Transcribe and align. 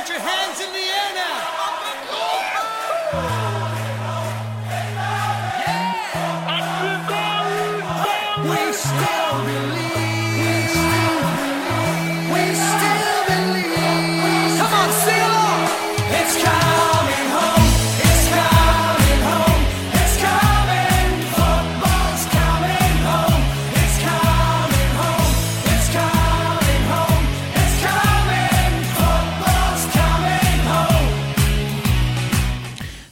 Put 0.00 0.08
your 0.08 0.18
hands 0.18 0.58
in 0.60 0.72
the 0.72 0.89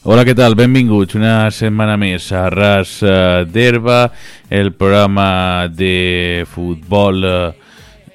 Hola, 0.09 0.23
què 0.25 0.33
tal? 0.33 0.55
Benvinguts 0.57 1.19
una 1.19 1.51
setmana 1.53 1.99
més 2.01 2.31
a 2.33 2.47
Ras 2.49 2.95
eh, 3.05 3.43
d'Herba, 3.45 4.07
el 4.49 4.71
programa 4.73 5.67
de 5.69 6.47
futbol 6.49 7.27
eh, 7.29 7.51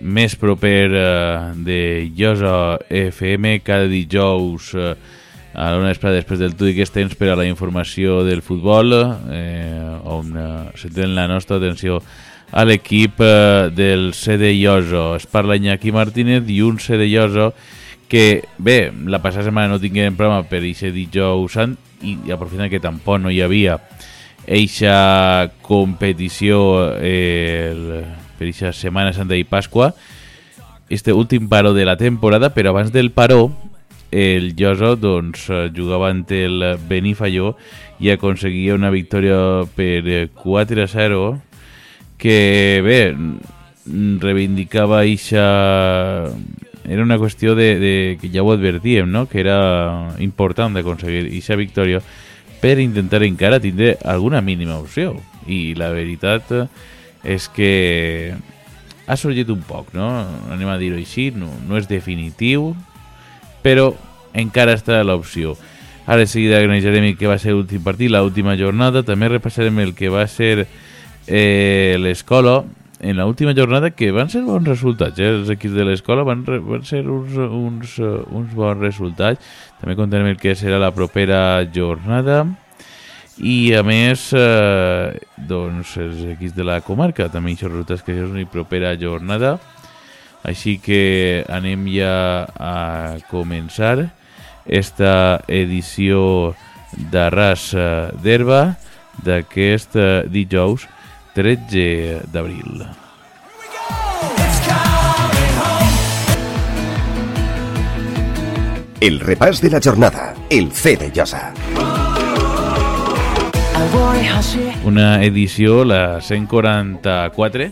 més 0.02 0.34
proper 0.42 0.88
eh, 0.90 1.04
de 1.68 1.78
Llosa 2.18 2.80
FM 2.90 3.60
cada 3.62 3.86
dijous 3.92 4.72
a 4.74 5.68
l'una 5.70 5.92
vespre 5.92 6.16
després 6.16 6.42
del 6.42 6.58
Tudi 6.58 6.74
que 6.80 6.90
temps 6.90 7.14
per 7.14 7.30
a 7.30 7.38
la 7.38 7.46
informació 7.46 8.24
del 8.26 8.42
futbol 8.42 8.98
eh, 8.98 9.94
on 10.18 10.34
centrem 10.74 11.14
la 11.14 11.28
nostra 11.30 11.62
atenció 11.62 12.02
a 12.50 12.66
l'equip 12.66 13.22
eh, 13.22 13.70
del 13.70 14.16
CD 14.18 14.56
Llosa. 14.58 15.12
Es 15.22 15.30
parla 15.30 15.62
Iñaki 15.62 15.94
Martínez 15.94 16.50
i 16.50 16.64
un 16.66 16.82
CD 16.82 17.06
Llosa 17.14 17.52
que 17.54 17.83
bé, 18.58 18.92
la 19.10 19.22
passada 19.24 19.48
setmana 19.48 19.72
no 19.74 19.82
tinguem 19.82 20.14
programa 20.14 20.46
per 20.46 20.62
aquest 20.62 20.94
dijous 20.94 21.56
sant 21.58 21.78
i 22.06 22.18
aprofitant 22.34 22.70
que 22.70 22.82
tampoc 22.84 23.22
no 23.24 23.32
hi 23.34 23.40
havia 23.42 23.80
eixa 24.46 25.50
competició 25.64 26.94
eh, 27.00 27.72
el, 27.72 27.86
per 28.38 28.50
eixa 28.50 28.74
Setmana 28.76 29.14
Santa 29.16 29.38
i 29.40 29.46
Pasqua. 29.48 29.94
Este 30.90 31.14
últim 31.14 31.48
paró 31.50 31.74
de 31.74 31.86
la 31.86 31.98
temporada 31.98 32.54
però 32.54 32.70
abans 32.70 32.92
del 32.92 33.12
paró 33.12 33.52
el 34.12 34.54
Lloso 34.56 34.96
doncs, 34.96 35.48
jugava 35.74 36.12
ante 36.12 36.44
el 36.46 36.78
Benifalló 36.88 37.56
i 38.00 38.12
aconseguia 38.14 38.76
una 38.76 38.92
victòria 38.94 39.66
per 39.74 40.04
eh, 40.06 40.28
4 40.36 40.84
a 40.84 40.88
0 40.88 41.24
que 42.22 42.82
bé 42.86 43.00
reivindicava 44.22 45.02
eixa 45.04 46.30
era 46.88 47.04
una 47.04 47.18
qüestió 47.18 47.56
de, 47.56 47.80
de 47.80 47.94
que 48.20 48.30
ja 48.30 48.44
ho 48.44 48.52
advertíem, 48.52 49.10
no? 49.12 49.28
que 49.30 49.40
era 49.40 50.16
important 50.20 50.76
d'aconseguir 50.76 51.30
eixa 51.32 51.58
victòria 51.60 52.02
per 52.64 52.80
intentar 52.80 53.24
encara 53.24 53.62
tindre 53.64 53.98
alguna 54.04 54.42
mínima 54.42 54.80
opció 54.80 55.16
i 55.48 55.76
la 55.76 55.92
veritat 55.92 56.52
és 57.24 57.48
que 57.52 58.34
ha 59.08 59.18
sorgit 59.20 59.50
un 59.52 59.64
poc, 59.68 59.94
no? 59.96 60.10
anem 60.52 60.72
a 60.72 60.80
dir-ho 60.80 61.00
així, 61.00 61.32
no, 61.36 61.52
no 61.68 61.80
és 61.80 61.88
definitiu 61.88 62.74
però 63.64 63.92
encara 64.36 64.76
està 64.76 65.00
l'opció 65.04 65.58
ara 66.06 66.20
de 66.24 66.28
seguida 66.28 66.60
analitzarem 66.60 67.06
el 67.12 67.18
que 67.18 67.32
va 67.32 67.40
ser 67.40 67.56
l'últim 67.56 67.84
partit, 67.84 68.12
l'última 68.12 68.58
jornada 68.60 69.04
també 69.08 69.32
repassarem 69.32 69.80
el 69.80 69.94
que 69.96 70.12
va 70.12 70.28
ser 70.28 70.68
eh, 71.28 71.96
l'escola 72.00 72.64
en 73.04 73.18
l'última 73.20 73.52
jornada 73.54 73.92
que 73.92 74.14
van 74.16 74.30
ser 74.32 74.42
bons 74.48 74.64
resultats 74.64 75.20
eh? 75.20 75.28
els 75.36 75.50
equips 75.52 75.76
de 75.76 75.84
l'escola 75.84 76.24
van, 76.24 76.46
van 76.48 76.86
ser 76.88 77.02
uns, 77.04 77.36
uns, 77.36 77.98
eh, 78.00 78.12
uns 78.32 78.54
bons 78.56 78.80
resultats. 78.80 79.44
També 79.82 79.98
contarem 80.00 80.32
el 80.32 80.40
que 80.40 80.56
serà 80.56 80.80
la 80.80 80.94
propera 80.96 81.62
jornada. 81.76 82.46
I 83.44 83.74
a 83.76 83.82
més 83.84 84.30
eh, 84.38 85.20
doncs 85.50 85.98
els 86.00 86.24
equips 86.38 86.56
de 86.56 86.68
la 86.70 86.80
comarca 86.86 87.28
també 87.34 87.52
aquests 87.58 87.74
resultats 87.74 88.08
que 88.08 88.16
és 88.16 88.30
una 88.30 88.48
propera 88.48 88.96
jornada. 88.96 89.58
Així 90.48 90.78
que 90.80 91.44
anem 91.52 91.86
ja 91.92 92.16
a 92.56 93.20
començar 93.30 93.98
esta 94.64 95.44
edició 95.52 96.54
d'Arras 97.12 97.72
eh, 97.76 97.88
d'Herba 98.24 98.64
d'aquest 99.28 100.00
eh, 100.00 100.10
dijous 100.32 100.88
13 101.34 102.30
d'abril. 102.30 102.84
El 109.02 109.18
repàs 109.20 109.60
de 109.60 109.72
la 109.74 109.82
jornada. 109.82 110.36
El 110.50 110.70
C 110.72 110.94
de 110.96 111.10
Llosa. 111.10 111.50
Una 114.86 115.24
edició, 115.26 115.82
la 115.84 116.22
144, 116.22 117.68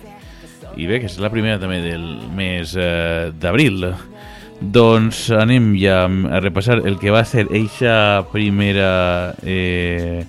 i 0.81 0.89
bé, 0.89 0.97
que 0.97 1.05
és 1.05 1.21
la 1.21 1.29
primera 1.29 1.61
també 1.61 1.83
del 1.85 2.03
mes 2.33 2.73
eh, 2.73 3.29
d'abril. 3.37 3.91
Doncs 4.61 5.27
anem 5.37 5.75
ja 5.77 6.07
a 6.09 6.41
repassar 6.41 6.81
el 6.81 6.97
que 6.97 7.13
va 7.13 7.21
ser 7.29 7.45
eixa 7.53 8.25
primera 8.33 9.35
eh, 9.45 10.25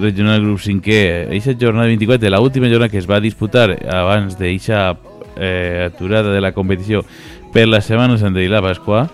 regional 0.00 0.42
grup 0.42 0.60
5è, 0.60 1.28
eixa 1.30 1.54
jornada 1.54 1.86
24, 1.86 2.30
la 2.30 2.40
última 2.40 2.68
jornada 2.68 2.90
que 2.90 2.98
es 2.98 3.08
va 3.10 3.20
disputar 3.20 3.68
abans 3.88 4.38
d'eixa 4.38 4.96
eh, 5.36 5.86
aturada 5.86 6.32
de 6.32 6.40
la 6.40 6.52
competició 6.52 7.04
per 7.52 7.68
la 7.68 7.80
Setmana 7.80 8.18
Santa 8.18 8.42
i 8.42 8.48
Pasqua, 8.48 9.08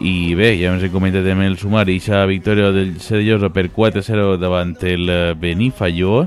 i 0.00 0.34
bé, 0.34 0.56
ja 0.58 0.72
ens 0.74 0.82
hem 0.82 0.90
comentat 0.90 1.22
també 1.22 1.46
el 1.46 1.56
sumari. 1.56 1.94
Eixa 1.94 2.24
victòria 2.26 2.72
del 2.74 2.98
Serioso 3.00 3.50
per 3.54 3.70
4-0 3.70 4.38
davant 4.42 4.74
el 4.82 5.08
eh, 5.08 5.34
Benifalló 5.38 6.26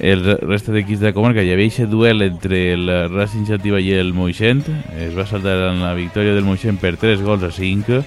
el 0.00 0.24
resta 0.40 0.72
d'equips 0.72 1.00
de 1.00 1.10
la 1.10 1.12
comarca. 1.12 1.42
Hi 1.42 1.52
havia 1.52 1.68
aquest 1.68 1.90
duel 1.92 2.22
entre 2.24 2.72
el 2.72 2.88
Racing 3.12 3.44
Xativa 3.46 3.80
i 3.80 3.92
el 3.92 4.14
Moixent. 4.16 4.64
Es 4.96 5.12
va 5.16 5.26
saltar 5.28 5.58
en 5.68 5.82
la 5.84 5.92
victòria 5.94 6.32
del 6.34 6.46
Moixent 6.46 6.80
per 6.80 6.96
3 6.96 7.20
gols 7.26 7.44
a 7.44 7.52
5 7.52 8.00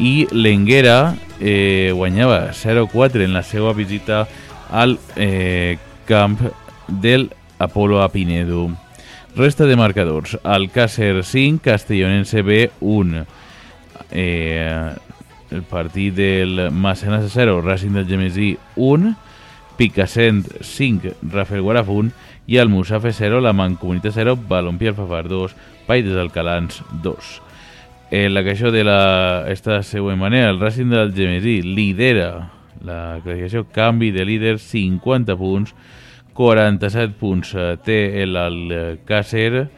i 0.00 0.14
l'Enguera 0.30 1.16
eh, 1.40 1.92
guanyava 1.94 2.52
0-4 2.52 3.24
en 3.24 3.32
la 3.34 3.42
seva 3.42 3.72
visita 3.72 4.26
al 4.70 4.98
eh, 5.16 5.78
camp 6.06 6.38
del 6.86 7.32
Apolo 7.58 8.02
a 8.02 8.08
Pinedo. 8.08 8.68
Resta 9.34 9.64
de 9.64 9.76
marcadors. 9.76 10.38
Alcácer 10.42 11.24
5, 11.24 11.62
Castellonense 11.64 12.42
B 12.42 12.70
1 12.80 13.26
eh, 14.10 14.94
el 15.50 15.62
partit 15.62 16.14
del 16.14 16.70
Massanes 16.70 17.30
0, 17.32 17.62
Racing 17.62 17.92
del 17.92 18.06
Gemesí 18.06 18.58
1, 18.76 19.16
Picassent 19.76 20.46
5, 20.60 21.14
Rafael 21.22 21.62
Guaraf 21.62 21.88
1 21.88 22.10
i 22.46 22.58
el 22.58 22.68
Musafe 22.68 23.12
0, 23.12 23.40
la 23.40 23.52
Mancomunitat 23.52 24.14
0, 24.14 24.36
Balompié 24.48 24.92
Alfafar 24.92 25.28
2, 25.28 25.54
Pai 25.86 26.02
des 26.02 26.16
Alcalans 26.16 26.82
2. 27.02 27.49
Eh, 28.12 28.28
la 28.28 28.42
queixa 28.42 28.72
de 28.74 28.82
la, 28.82 29.46
esta 29.46 29.84
següent 29.86 30.18
manera, 30.18 30.50
el 30.50 30.58
Racing 30.58 30.90
del 30.90 31.12
Gemesí 31.14 31.60
lidera 31.62 32.50
la 32.82 33.20
classificació, 33.22 33.68
canvi 33.70 34.08
de 34.10 34.24
líder 34.26 34.56
50 34.58 35.36
punts, 35.38 35.76
47 36.34 37.14
punts 37.20 37.54
eh, 37.54 37.76
té 37.86 38.26
l'Alcácer 38.26 39.68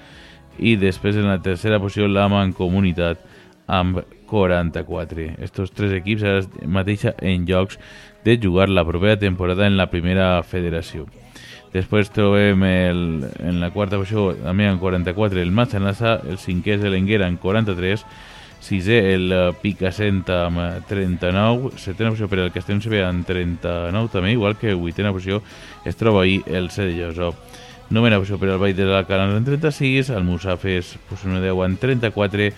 i 0.64 0.78
després 0.80 1.20
en 1.20 1.28
la 1.28 1.42
tercera 1.44 1.76
posició 1.82 2.08
la 2.08 2.24
Mancomunitat 2.32 3.20
amb 3.68 4.00
44. 4.32 5.34
Estos 5.44 5.76
tres 5.76 5.92
equips 6.00 6.24
ara 6.24 6.64
mateixa 6.64 7.12
en 7.20 7.44
llocs 7.44 7.76
de 8.24 8.40
jugar 8.40 8.70
la 8.72 8.86
propera 8.88 9.18
temporada 9.20 9.68
en 9.68 9.76
la 9.76 9.90
primera 9.92 10.38
federació. 10.42 11.04
Després 11.72 12.10
trobem 12.12 12.66
el, 12.68 12.98
en 13.40 13.60
la 13.62 13.70
quarta 13.72 13.96
posició 13.96 14.34
també 14.42 14.66
amb 14.68 14.82
44 14.82 15.40
el 15.40 15.54
Matxanassa, 15.56 16.18
el 16.28 16.36
cinquè 16.36 16.76
és 16.76 16.84
l'Enguera 16.84 17.24
amb 17.30 17.40
43, 17.40 18.04
sisè 18.62 18.98
el 19.14 19.32
eh, 19.32 19.40
Picassent 19.62 20.20
amb 20.36 20.60
eh, 20.60 20.68
39, 20.90 21.72
setena 21.80 22.12
posició 22.12 22.28
per 22.28 22.42
al 22.42 22.52
Castellón 22.52 22.84
CB 22.84 23.00
amb 23.06 23.24
39 23.26 24.12
també, 24.12 24.34
igual 24.36 24.58
que 24.60 24.76
vuitena 24.76 25.14
posició 25.16 25.40
es 25.88 25.96
troba 25.96 26.26
ahí 26.26 26.42
el 26.46 26.68
C 26.70 26.84
de 26.90 26.94
Llosó. 26.98 27.32
Novena 27.92 28.20
posició 28.20 28.38
per 28.40 28.52
al 28.52 28.60
Vall 28.60 28.76
de 28.76 28.86
l'Alcanar 28.88 29.30
amb 29.32 29.48
36, 29.48 30.12
el 30.12 30.28
Musafes 30.28 30.94
posició 31.08 31.40
10 31.40 31.64
amb 31.66 31.80
34, 31.80 32.52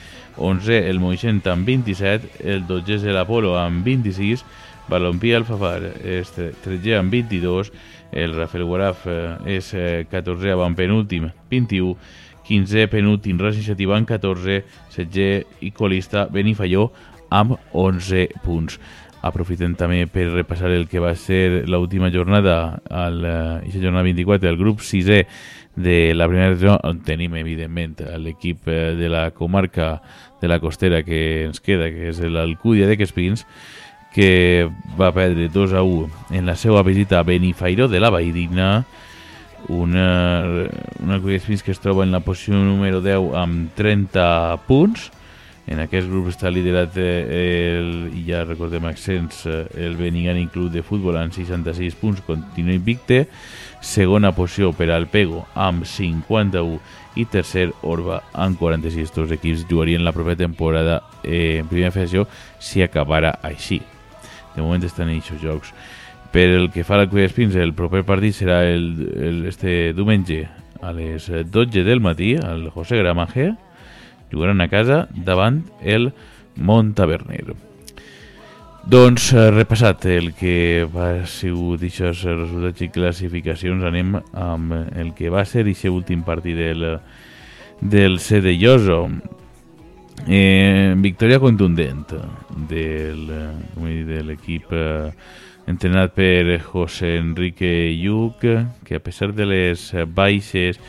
11 0.50 0.82
el 0.90 1.00
Moixent 1.02 1.42
amb 1.54 1.70
27, 1.70 2.36
el 2.50 2.66
12 2.66 2.98
és 2.98 3.10
l'Apolo 3.14 3.54
amb 3.62 3.86
26, 3.86 4.42
Balompié 4.90 5.38
Alfafar 5.38 5.80
és 6.04 6.34
13 6.34 6.98
amb 6.98 7.14
22, 7.14 7.70
el 8.14 8.34
Rafael 8.34 8.64
Guaraf 8.64 9.06
eh, 9.10 9.58
és 9.58 9.72
eh, 9.74 10.06
14 10.10 10.54
amb 10.54 10.78
penúltim 10.78 11.28
21, 11.50 11.96
15 12.46 12.86
penúltim 12.92 13.40
Racing 13.40 13.66
Xativa 13.66 13.98
amb 13.98 14.08
14, 14.08 14.62
16 14.94 15.64
i 15.66 15.72
colista 15.74 16.28
Benifalló 16.30 16.90
amb 17.34 17.58
11 17.72 18.28
punts. 18.44 18.78
aprofitem 19.24 19.72
també 19.72 20.04
per 20.12 20.26
repassar 20.28 20.68
el 20.76 20.84
que 20.84 21.00
va 21.00 21.14
ser 21.16 21.64
l'última 21.64 22.10
jornada, 22.12 22.80
al, 22.92 23.22
uh, 23.24 23.70
jornada 23.72 24.04
24, 24.04 24.50
el 24.50 24.58
grup 24.60 24.82
6è 24.84 25.22
de 25.76 26.12
la 26.14 26.28
primera 26.28 26.50
regió, 26.52 26.76
on 26.84 27.00
tenim, 27.02 27.34
evidentment, 27.40 27.96
l'equip 28.20 28.68
eh, 28.68 28.92
de 28.94 29.08
la 29.08 29.30
comarca 29.34 30.02
de 30.42 30.48
la 30.48 30.60
costera 30.60 31.02
que 31.02 31.46
ens 31.48 31.58
queda, 31.64 31.88
que 31.90 32.12
és 32.12 32.20
l'Alcúdia 32.20 32.86
de 32.86 32.98
Quespins, 33.00 33.46
que 34.14 34.70
va 34.98 35.10
perdre 35.12 35.48
2 35.50 35.74
a 35.74 35.82
1 35.82 36.36
en 36.38 36.46
la 36.46 36.54
seva 36.54 36.84
visita 36.86 37.18
a 37.18 37.26
Benifairó 37.26 37.88
de 37.88 37.98
la 38.00 38.10
Valldigna, 38.14 38.84
una, 39.68 40.68
una 41.02 41.20
Quespins 41.20 41.64
que 41.64 41.72
es 41.72 41.80
troba 41.80 42.04
en 42.04 42.12
la 42.12 42.20
posició 42.20 42.54
número 42.54 43.02
10 43.02 43.34
amb 43.34 43.74
30 43.74 44.64
punts, 44.68 45.10
en 45.66 45.80
aquest 45.80 46.10
grup 46.10 46.28
està 46.28 46.50
liderat 46.52 46.98
eh, 47.00 47.78
el, 47.80 47.88
i 48.12 48.26
ja 48.28 48.42
recordem 48.44 48.84
accents 48.84 49.46
eh, 49.48 49.62
el 49.80 49.96
Benigani 49.96 50.46
Club 50.52 50.68
de 50.74 50.84
Futbol 50.84 51.16
amb 51.16 51.32
66 51.32 51.96
punts, 51.98 52.20
continua 52.26 52.76
invicte 52.76 53.24
segona 53.80 54.34
posició 54.36 54.74
per 54.76 54.90
al 54.92 55.08
Pego 55.08 55.46
amb 55.54 55.88
51 55.88 56.78
i 57.16 57.24
tercer 57.30 57.70
Orba 57.82 58.20
amb 58.32 58.60
46. 58.60 59.12
Tots 59.14 59.34
equips 59.38 59.66
jugarien 59.70 60.04
la 60.04 60.12
propera 60.12 60.44
temporada 60.44 61.00
eh, 61.22 61.60
en 61.62 61.70
primera 61.70 61.94
federació 61.94 62.28
si 62.60 62.82
acabara 62.82 63.38
així. 63.42 63.82
De 64.54 64.62
moment 64.62 64.84
estan 64.86 65.10
en 65.10 65.18
aquests 65.18 65.42
jocs. 65.42 65.74
Per 66.34 66.48
el 66.50 66.70
que 66.74 66.82
fa 66.86 66.98
la 66.98 67.08
Cuia 67.10 67.28
Espins, 67.28 67.54
el 67.54 67.74
proper 67.78 68.02
partit 68.06 68.34
serà 68.34 68.64
el, 68.66 68.88
el, 69.14 69.44
este 69.50 69.92
diumenge 69.94 70.48
a 70.82 70.90
les 70.92 71.28
12 71.30 71.84
del 71.86 72.00
matí 72.00 72.34
al 72.36 72.68
José 72.70 72.98
Gramaje. 72.98 73.52
Jugaran 74.32 74.60
a 74.60 74.68
casa 74.68 75.04
davant 75.14 75.62
el 75.82 76.12
Montaverner. 76.56 77.54
Doncs 78.84 79.30
eh, 79.32 79.46
repassat 79.48 80.04
el 80.12 80.34
que 80.36 80.84
va 80.92 81.24
sigut 81.24 81.86
aquests 81.86 82.26
resultats 82.28 82.82
i 82.84 82.90
classificacions, 82.92 83.80
anem 83.80 84.18
amb 84.36 84.74
el 84.92 85.14
que 85.16 85.30
va 85.32 85.46
ser 85.48 85.62
aquest 85.64 85.88
últim 85.88 86.20
partit 86.26 86.58
del, 86.58 86.84
del 87.80 88.18
Lloso. 88.60 89.08
Eh, 90.26 90.94
victòria 91.04 91.36
contundent 91.36 92.14
del, 92.70 93.26
de 94.08 94.20
l'equip 94.24 94.70
eh, 94.72 95.10
entrenat 95.68 96.14
per 96.16 96.60
José 96.64 97.18
Enrique 97.18 97.92
Lluc, 98.00 98.46
que 98.84 98.96
a 98.96 99.02
pesar 99.04 99.34
de 99.36 99.44
les 99.44 99.90
baixes, 100.16 100.80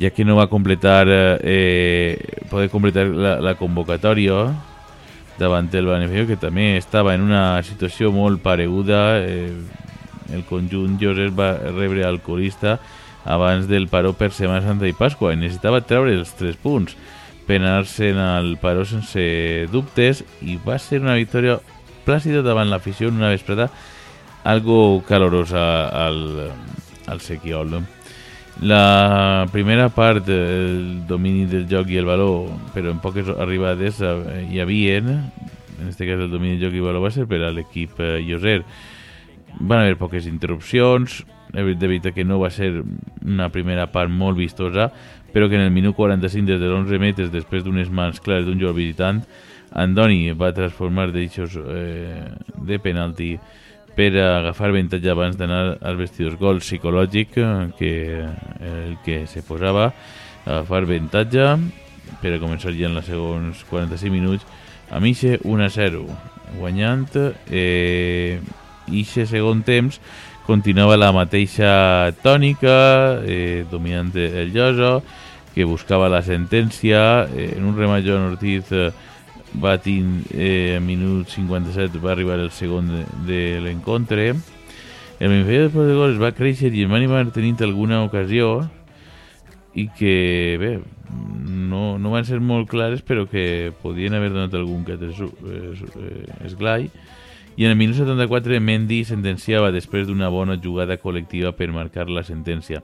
ja 0.00 0.10
que 0.10 0.26
no 0.26 0.34
va 0.34 0.48
completar, 0.50 1.06
eh, 1.06 2.18
poder 2.50 2.70
completar 2.74 3.06
la, 3.06 3.38
la 3.38 3.54
convocatòria, 3.54 4.48
davant 5.38 5.70
el 5.74 5.86
Beneficio, 5.86 6.26
que 6.26 6.38
també 6.38 6.76
estava 6.76 7.14
en 7.14 7.22
una 7.22 7.62
situació 7.62 8.10
molt 8.14 8.42
pareguda. 8.42 9.18
Eh, 9.22 9.50
el 10.34 10.42
conjunt 10.48 10.98
Josep 10.98 11.34
va 11.38 11.52
rebre 11.70 12.02
alcoholista 12.02 12.78
abans 13.24 13.68
del 13.68 13.86
paró 13.88 14.14
per 14.16 14.32
Setmana 14.32 14.64
Santa 14.64 14.88
i 14.88 14.94
Pasqua 14.96 15.34
i 15.34 15.38
necessitava 15.38 15.84
treure 15.84 16.14
els 16.16 16.32
tres 16.34 16.56
punts 16.60 16.96
per 17.46 17.60
anar-se'n 17.60 18.18
al 18.20 18.54
paró 18.62 18.84
sense 18.88 19.22
dubtes 19.72 20.22
i 20.42 20.56
va 20.60 20.78
ser 20.80 21.02
una 21.02 21.16
victòria 21.18 21.58
plàcida 22.04 22.42
davant 22.44 22.70
l'afició 22.70 23.10
en 23.10 23.20
una 23.20 23.32
vesprada 23.32 23.70
algo 24.44 25.02
calorosa 25.08 25.88
al, 25.88 26.50
al 27.06 27.20
Sequiol. 27.20 27.80
La 28.62 29.48
primera 29.50 29.88
part, 29.88 30.28
el 30.28 31.06
domini 31.08 31.48
del 31.50 31.66
joc 31.66 31.90
i 31.90 31.98
el 31.98 32.06
valor, 32.06 32.52
però 32.74 32.92
en 32.92 33.00
poques 33.02 33.26
arribades 33.28 33.98
eh, 34.04 34.44
hi 34.52 34.60
havia, 34.62 35.00
en 35.00 35.88
aquest 35.88 36.04
cas 36.04 36.20
el 36.20 36.30
domini 36.30 36.60
del 36.60 36.68
joc 36.68 36.76
i 36.76 36.82
el 36.84 36.86
valor 36.86 37.02
va 37.08 37.10
ser 37.10 37.26
per 37.26 37.42
a 37.42 37.50
l'equip 37.50 37.98
eh, 37.98 38.20
Lloser. 38.22 38.60
Van 39.58 39.82
haver 39.82 39.98
poques 39.98 40.28
interrupcions, 40.30 41.24
de 41.54 41.86
veritat 41.86 42.14
que 42.14 42.24
no 42.26 42.40
va 42.42 42.50
ser 42.50 42.82
una 43.24 43.48
primera 43.54 43.86
part 43.92 44.10
molt 44.10 44.38
vistosa, 44.38 44.90
però 45.32 45.48
que 45.48 45.56
en 45.58 45.64
el 45.66 45.72
minut 45.74 45.96
45 45.96 46.46
des 46.46 46.60
de 46.60 46.68
l'11 46.68 47.00
metres, 47.00 47.32
després 47.32 47.64
d'unes 47.64 47.90
mans 47.90 48.20
clares 48.20 48.46
d'un 48.46 48.58
jugador 48.58 48.78
visitant, 48.78 49.22
Andoni 49.74 50.30
va 50.38 50.52
transformar 50.54 51.08
d'eixos 51.10 51.56
eh, 51.58 52.22
de 52.62 52.78
penalti 52.78 53.32
per 53.94 54.12
agafar 54.18 54.70
avantatge 54.70 55.10
abans 55.10 55.38
d'anar 55.38 55.78
als 55.82 55.98
vestidors. 55.98 56.38
Gol 56.38 56.60
psicològic 56.62 57.34
que 57.78 57.94
el 58.60 58.98
que 59.06 59.24
se 59.30 59.42
posava 59.46 59.92
agafar 60.44 60.84
avantatge 60.84 61.48
per 62.22 62.34
a 62.34 62.42
començar 62.42 62.74
ja 62.76 62.90
en 62.90 62.98
els 63.00 63.08
segons 63.10 63.64
45 63.70 64.12
minuts 64.12 64.46
a 64.90 65.00
Mixe 65.00 65.38
1-0 65.42 66.04
guanyant 66.58 67.16
eh, 67.50 68.38
ixe 68.92 69.24
segon 69.26 69.62
temps 69.64 70.00
continuava 70.44 70.98
la 71.00 71.10
mateixa 71.16 72.12
tònica 72.22 73.22
eh, 73.24 73.64
dominant 73.70 74.12
el 74.16 74.52
Lloso 74.52 74.98
que 75.54 75.64
buscava 75.64 76.10
la 76.10 76.20
sentència 76.26 77.24
eh, 77.30 77.54
en 77.56 77.64
un 77.64 77.76
remalló 77.78 78.18
Ortiz 78.32 78.72
eh, 78.72 78.90
va 79.62 79.78
tindre 79.78 80.34
eh, 80.34 80.80
minut 80.82 81.30
57 81.30 82.02
va 82.02 82.12
arribar 82.12 82.40
el 82.42 82.50
segon 82.50 82.90
de, 82.90 83.04
de 83.28 83.40
l'encontre. 83.62 84.32
El 85.20 85.30
Benfica 85.30 85.68
després 85.68 85.88
de 85.88 85.94
gols 85.94 86.18
va 86.20 86.34
créixer 86.34 86.72
i 86.74 86.82
el 86.84 86.90
va 86.90 87.22
tenint 87.32 87.62
alguna 87.62 88.02
ocasió 88.04 88.66
i 89.74 89.86
que 89.94 90.58
bé 90.58 90.72
no, 91.14 91.98
no 91.98 92.10
van 92.10 92.26
ser 92.26 92.40
molt 92.42 92.68
clares 92.70 93.02
però 93.06 93.24
que 93.30 93.72
podien 93.82 94.14
haver 94.14 94.32
donat 94.34 94.54
algun 94.58 94.84
que 94.84 94.98
altre 94.98 95.10
eh, 95.14 96.24
esglai 96.46 96.88
i 97.56 97.64
en 97.64 97.70
el 97.70 97.78
minut 97.78 97.96
74 97.98 98.60
Mendy 98.60 99.02
sentenciava 99.06 99.72
després 99.74 100.08
d'una 100.08 100.30
bona 100.30 100.58
jugada 100.60 100.98
col·lectiva 101.00 101.54
per 101.54 101.70
marcar 101.74 102.08
la 102.10 102.24
sentència 102.26 102.82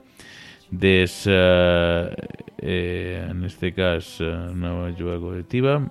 des 0.71 1.23
eh, 1.27 2.15
eh, 2.57 3.27
en 3.29 3.43
este 3.43 3.73
cas 3.75 4.15
eh, 4.23 4.31
una 4.55 4.93
jugada 4.95 5.19
col·lectiva 5.19 5.81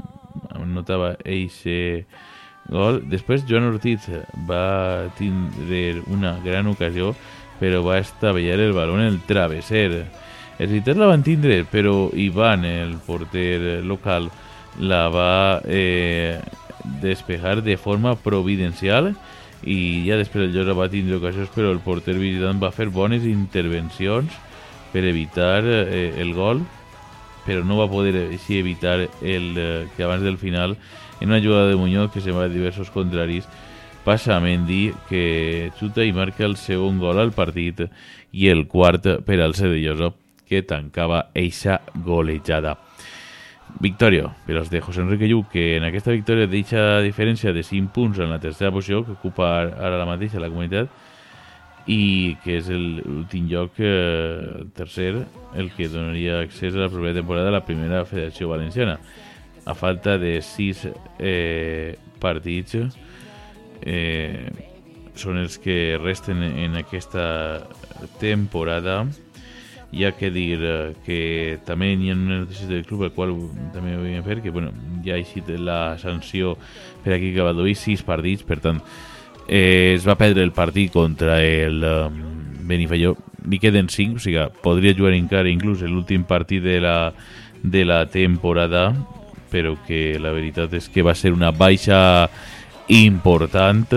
notava 0.67 1.15
eixe 1.25 2.06
gol. 2.71 3.03
Després 3.11 3.44
Joan 3.49 3.69
Ortiz 3.71 4.09
va 4.49 5.11
tindre 5.19 6.00
una 6.11 6.37
gran 6.44 6.71
ocasió, 6.71 7.15
però 7.61 7.83
va 7.85 7.99
estavellar 8.00 8.59
el 8.61 8.73
baló 8.76 8.99
en 8.99 9.06
el 9.09 9.21
travesser. 9.29 10.05
Els 10.61 10.71
Ritters 10.71 11.00
la 11.00 11.09
van 11.11 11.25
tindre, 11.25 11.62
però 11.65 12.11
Ivan, 12.15 12.65
el 12.69 12.97
porter 13.06 13.83
local, 13.85 14.29
la 14.81 15.06
va 15.12 15.33
eh, 15.65 16.38
despejar 17.03 17.62
de 17.62 17.77
forma 17.77 18.17
providencial 18.17 19.15
i 19.62 20.06
ja 20.06 20.17
després 20.17 20.49
el 20.49 20.55
Llosa 20.55 20.77
va 20.77 20.88
tindre 20.93 21.19
ocasions 21.21 21.53
però 21.55 21.73
el 21.75 21.82
porter 21.85 22.17
visitant 22.17 22.61
va 22.62 22.73
fer 22.73 22.88
bones 22.88 23.27
intervencions 23.29 24.32
per 24.93 25.05
evitar 25.05 25.62
eh, 25.65 26.15
el 26.19 26.32
gol 26.35 26.65
però 27.44 27.65
no 27.65 27.79
va 27.81 27.88
poder 27.91 28.29
així 28.29 28.59
evitar 28.61 28.99
el 29.00 29.47
eh, 29.56 29.87
que 29.97 30.05
abans 30.05 30.23
del 30.23 30.38
final, 30.38 30.77
en 31.21 31.31
una 31.31 31.41
jugada 31.41 31.69
de 31.69 31.76
Muñoz 31.76 32.12
que 32.12 32.21
se 32.21 32.33
va 32.33 32.45
a 32.45 32.49
diversos 32.49 32.90
contraris, 32.90 33.49
passa 34.05 34.37
a 34.37 34.40
Mendy 34.40 34.93
que 35.09 35.73
xuta 35.78 36.05
i 36.05 36.12
marca 36.12 36.45
el 36.47 36.57
segon 36.57 37.00
gol 37.00 37.21
al 37.21 37.35
partit 37.37 37.85
i 38.33 38.49
el 38.49 38.66
quart 38.69 39.09
per 39.26 39.40
al 39.40 39.57
Cedelloso 39.59 40.14
que 40.49 40.62
tancava 40.62 41.28
eixa 41.35 41.81
golejada. 41.95 42.76
Victòria 43.81 44.31
per 44.47 44.57
als 44.59 44.71
de 44.73 44.81
José 44.83 45.05
Enrique 45.05 45.29
Lluc, 45.29 45.50
que 45.53 45.77
en 45.77 45.87
aquesta 45.87 46.12
victòria 46.12 46.49
deixa 46.50 47.00
diferència 47.05 47.53
de 47.55 47.62
5 47.62 47.93
punts 47.95 48.19
en 48.19 48.33
la 48.33 48.41
tercera 48.43 48.73
posició, 48.75 49.05
que 49.07 49.15
ocupa 49.15 49.50
ara 49.71 50.00
la 50.00 50.09
mateixa 50.09 50.43
la 50.43 50.50
comunitat, 50.50 50.91
i 51.91 52.37
que 52.45 52.59
és 52.59 52.69
l'últim 52.71 53.49
lloc 53.49 53.79
eh, 53.81 54.67
tercer 54.77 55.25
el 55.57 55.71
que 55.77 55.89
donaria 55.89 56.41
accés 56.45 56.75
a 56.77 56.85
la 56.85 56.91
propera 56.91 57.17
temporada 57.17 57.49
a 57.49 57.57
la 57.57 57.65
primera 57.65 58.05
Federació 58.05 58.50
Valenciana. 58.50 58.99
A 59.65 59.75
falta 59.75 60.19
de 60.19 60.39
sis 60.45 60.85
eh, 61.19 61.97
partits 62.21 62.77
eh, 63.81 64.50
són 65.15 65.41
els 65.41 65.59
que 65.61 65.99
resten 66.00 66.43
en 66.43 66.79
aquesta 66.81 67.67
temporada 68.21 69.03
hi 69.92 70.04
ha 70.04 70.12
que 70.14 70.30
dir 70.30 70.59
eh, 70.62 70.94
que 71.04 71.59
també 71.66 71.92
hi 71.92 72.11
ha 72.11 72.14
una 72.14 72.40
notícia 72.44 72.68
del 72.68 72.85
club 72.87 73.09
el 73.09 73.14
qual 73.16 73.35
també 73.75 73.97
ho 73.97 74.04
vam 74.04 74.26
fer 74.26 74.40
que 74.42 74.50
bueno, 74.54 74.70
ja 75.04 75.16
ha 75.16 75.18
eixit 75.18 75.49
la 75.59 75.99
sanció 75.99 76.56
per 77.02 77.16
aquí 77.16 77.32
que 77.35 77.42
va 77.42 77.54
dur 77.56 77.68
sis 77.75 78.04
partits 78.06 78.47
per 78.47 78.61
tant 78.62 78.78
eh, 79.49 79.97
es 79.97 80.06
va 80.06 80.18
perdre 80.18 80.44
el 80.47 80.54
partit 80.54 80.92
contra 80.94 81.40
el 81.42 81.82
um, 81.82 82.23
Benifelló 82.70 83.16
li 83.50 83.59
queden 83.59 83.88
5, 83.88 84.20
o 84.20 84.23
sigui, 84.23 84.42
podria 84.62 84.94
jugar 84.94 85.14
encara 85.16 85.50
inclús 85.50 85.82
l'últim 85.82 86.23
partit 86.28 86.62
de 86.62 86.78
la, 86.85 87.12
de 87.62 87.85
la 87.85 88.04
temporada 88.06 88.92
però 89.50 89.75
que 89.87 90.20
la 90.23 90.30
veritat 90.30 90.76
és 90.78 90.87
que 90.88 91.02
va 91.02 91.16
ser 91.18 91.32
una 91.35 91.50
baixa 91.50 92.30
important 92.87 93.90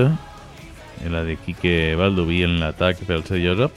en 1.03 1.11
la 1.13 1.21
de 1.27 1.35
Quique 1.37 1.93
Baldoví 1.99 2.41
en 2.47 2.57
l'atac 2.61 3.03
pel 3.05 3.25
Seriosa 3.27 3.69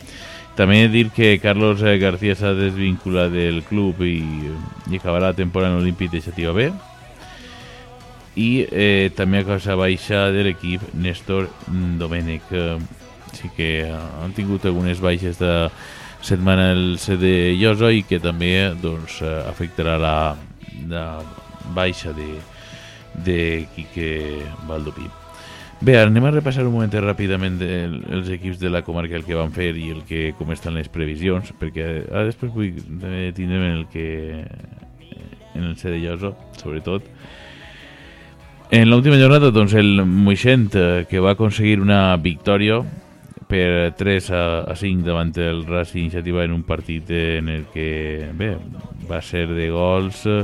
també 0.56 0.86
dir 0.88 1.10
que 1.12 1.36
Carlos 1.38 1.82
García 2.00 2.34
s'ha 2.34 2.54
desvinculat 2.56 3.32
del 3.32 3.62
club 3.68 4.00
i, 4.06 4.18
i 4.88 4.96
acabarà 4.96 5.30
la 5.30 5.38
temporada 5.38 5.74
en 5.74 5.80
l'Olímpic 5.80 6.10
de 6.12 6.22
Xativa 6.24 6.54
B 6.56 6.70
i 8.36 8.66
eh, 8.68 9.10
també 9.16 9.40
a 9.40 9.48
casa 9.48 9.76
baixa 9.76 10.26
de 10.32 10.44
l'equip 10.44 10.82
Néstor 10.94 11.48
Domènech 12.00 12.52
eh, 12.52 12.78
sí 13.36 13.50
que 13.56 13.70
eh, 13.84 14.00
han 14.22 14.36
tingut 14.36 14.64
algunes 14.68 15.00
baixes 15.00 15.40
de 15.40 15.52
setmana 16.24 16.70
el 16.74 16.98
CD 17.00 17.54
Llosa 17.56 17.92
i 17.92 18.04
que 18.08 18.20
també 18.20 18.52
doncs, 18.82 19.20
eh, 19.22 19.36
afectarà 19.48 19.96
la, 20.00 20.16
la 20.88 21.06
baixa 21.76 22.12
de, 22.16 22.32
de 23.24 23.40
Quique 23.74 24.42
Valdopí. 24.68 25.08
Bé, 25.80 25.98
anem 26.00 26.24
a 26.24 26.30
repassar 26.32 26.64
un 26.64 26.72
moment 26.72 26.92
ràpidament 27.04 27.58
el, 27.60 27.98
els 28.16 28.30
equips 28.32 28.56
de 28.62 28.70
la 28.72 28.80
comarca 28.82 29.18
el 29.18 29.26
que 29.26 29.36
van 29.36 29.52
fer 29.52 29.74
i 29.76 29.90
el 29.92 30.06
que 30.08 30.30
com 30.38 30.48
estan 30.54 30.78
les 30.78 30.88
previsions, 30.88 31.52
perquè 31.60 31.84
ara 32.08 32.24
després 32.30 32.54
vull 32.54 32.78
també 32.80 33.28
tindrem 33.36 33.66
el 33.74 33.82
que 33.92 34.06
en 35.56 35.64
el 35.64 35.76
CD 35.76 36.00
Llosa, 36.00 36.32
sobretot. 36.62 37.04
En 38.72 38.88
l'última 38.90 39.20
jornada, 39.20 39.52
doncs, 39.52 39.76
el 39.78 40.00
Moixent, 40.04 40.70
eh, 40.74 41.04
que 41.08 41.20
va 41.22 41.36
aconseguir 41.36 41.78
una 41.84 42.16
victòria 42.16 42.80
per 43.46 43.92
3 44.00 44.30
a, 44.32 44.42
a 44.72 44.74
5 44.74 45.06
davant 45.06 45.30
el 45.38 45.64
Racing 45.68 46.08
Iniciativa 46.08 46.42
en 46.44 46.56
un 46.56 46.64
partit 46.66 47.12
en 47.14 47.48
el 47.52 47.68
que 47.70 48.32
bé, 48.34 48.56
va 49.06 49.20
ser 49.22 49.46
de 49.52 49.68
gols 49.70 50.24
eh, 50.26 50.42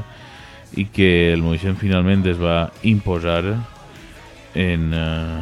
i 0.79 0.87
que 0.93 1.33
el 1.33 1.43
Moixent 1.43 1.81
finalment 1.81 2.23
es 2.31 2.39
va 2.39 2.69
imposar 2.87 3.43
en, 4.55 4.93
eh, 4.95 5.41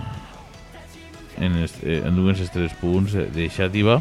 en, 1.41 1.61
est, 1.65 1.83
eh, 1.85 2.03
en 2.07 2.17
dues 2.17 2.43
tres 2.53 2.73
punts 2.81 3.15
de 3.15 3.51
Xàtiva 3.51 4.01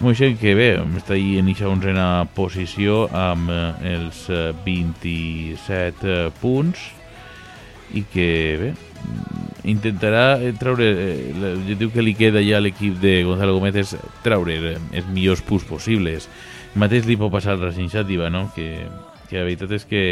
Moixent 0.00 0.38
que 0.40 0.54
bé, 0.56 0.70
està 0.98 1.14
ahí 1.14 1.36
en 1.38 1.50
eixa 1.52 1.68
onzena 1.68 2.24
posició 2.34 3.04
amb 3.14 3.50
eh, 3.52 3.92
els 3.92 4.24
eh, 4.32 4.50
27 4.64 6.08
eh, 6.08 6.30
punts 6.40 6.88
i 7.92 8.02
que 8.08 8.28
bé, 8.58 8.70
intentarà 9.68 10.40
eh, 10.40 10.54
treure, 10.58 10.88
eh, 10.88 11.34
l'objectiu 11.36 11.92
que 11.92 12.06
li 12.06 12.16
queda 12.18 12.42
ja 12.42 12.56
a 12.58 12.64
l'equip 12.64 12.96
de 13.02 13.20
Gonzalo 13.28 13.58
Gómez 13.58 13.78
és 13.84 13.94
treure 14.24 14.56
eh, 14.72 14.74
els 14.96 15.12
millors 15.12 15.44
punts 15.46 15.68
possibles. 15.68 16.26
El 16.72 16.82
mateix 16.82 17.06
li 17.06 17.18
pot 17.20 17.30
passar 17.34 17.58
Racing 17.60 17.92
Xàtiva, 17.92 18.32
no? 18.32 18.48
que, 18.56 18.88
que 19.28 19.38
la 19.38 19.46
veritat 19.46 19.76
és 19.76 19.86
que 19.86 20.04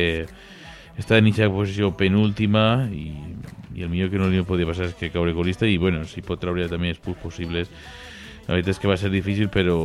està 1.00 1.18
en 1.18 1.32
aquesta 1.32 1.48
posició 1.50 1.94
penúltima 1.96 2.84
i, 2.92 3.08
i 3.80 3.86
el 3.86 3.90
millor 3.92 4.12
que 4.12 4.20
no 4.20 4.28
li 4.28 4.42
podia 4.44 4.68
passar 4.68 4.90
és 4.90 4.94
que 4.98 5.10
caure 5.14 5.32
colista 5.34 5.66
i 5.66 5.78
bueno, 5.80 6.04
si 6.04 6.20
pot 6.22 6.40
treure 6.42 6.68
també 6.68 6.92
els 6.92 7.00
punts 7.00 7.18
possibles 7.22 7.72
la 8.46 8.54
veritat 8.56 8.74
és 8.76 8.82
que 8.82 8.90
va 8.90 8.98
ser 9.00 9.10
difícil 9.12 9.48
però 9.52 9.78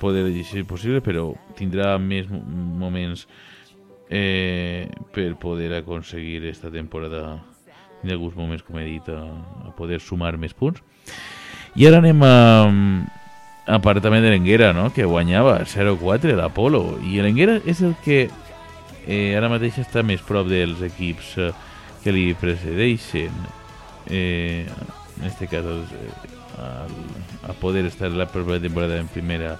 poder 0.00 0.28
ser 0.46 0.64
possible 0.68 1.02
però 1.02 1.32
tindrà 1.58 1.96
més 1.98 2.30
mo- 2.30 2.42
moments 2.86 3.26
eh, 4.10 4.86
per 5.12 5.34
poder 5.40 5.72
aconseguir 5.74 6.44
esta 6.46 6.70
temporada 6.70 7.42
en 8.04 8.10
alguns 8.12 8.36
moments, 8.36 8.62
com 8.62 8.78
he 8.78 8.84
dit, 8.84 9.08
a, 9.08 9.22
a 9.66 9.72
poder 9.74 9.98
sumar 10.04 10.36
més 10.38 10.52
punts. 10.54 10.82
I 11.74 11.88
ara 11.88 11.98
anem 11.98 12.20
a, 12.22 12.34
a 13.66 13.78
part 13.82 14.02
també 14.04 14.20
de 14.22 14.30
l'Enguera, 14.30 14.72
no? 14.76 14.90
que 14.94 15.08
guanyava 15.08 15.58
0-4 15.66 16.36
l'Apolo. 16.36 17.00
I 17.02 17.18
l'Enguera 17.24 17.56
és 17.66 17.80
el 17.82 17.96
que 18.04 18.26
eh, 19.08 19.32
ara 19.34 19.50
mateix 19.50 19.80
està 19.82 20.04
més 20.06 20.22
prop 20.22 20.46
dels 20.50 20.84
equips 20.86 21.32
eh, 21.40 21.50
que 22.06 22.14
li 22.14 22.30
precedeixen. 22.38 23.34
Eh, 24.06 24.64
en 25.18 25.26
este 25.26 25.48
cas, 25.50 25.66
eh, 25.66 26.10
al, 26.62 27.50
a 27.50 27.52
poder 27.58 27.86
estar 27.86 28.12
la 28.12 28.28
propera 28.30 28.60
temporada 28.62 29.00
en 29.00 29.08
primera 29.08 29.56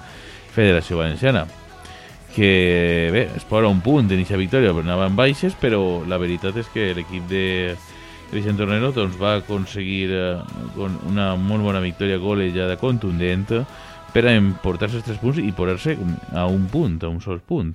Federació 0.54 0.98
Valenciana 0.98 1.46
que 2.36 3.08
bé, 3.12 3.28
es 3.34 3.44
posa 3.48 3.66
un 3.66 3.80
punt 3.80 4.10
en 4.12 4.20
aquesta 4.20 4.36
victòria 4.36 4.74
però 4.76 4.84
anaven 4.84 5.16
baixes, 5.16 5.54
però 5.56 6.04
la 6.04 6.18
veritat 6.20 6.58
és 6.60 6.68
que 6.68 6.90
l'equip 6.94 7.24
de 7.30 7.44
Vicent 8.28 8.58
Tornero 8.60 8.90
doncs, 8.92 9.16
va 9.16 9.38
aconseguir 9.40 10.10
eh, 10.12 10.34
una 11.08 11.30
molt 11.40 11.64
bona 11.64 11.80
victòria 11.80 12.20
golejada 12.20 12.76
contundent 12.76 13.48
per 14.12 14.26
a 14.26 14.34
emportar-se 14.36 15.00
els 15.00 15.06
tres 15.08 15.20
punts 15.22 15.40
i 15.40 15.54
posar-se 15.56 15.96
a 16.36 16.44
un 16.46 16.68
punt, 16.68 17.00
a 17.02 17.08
un 17.08 17.22
sol 17.24 17.40
punt. 17.40 17.72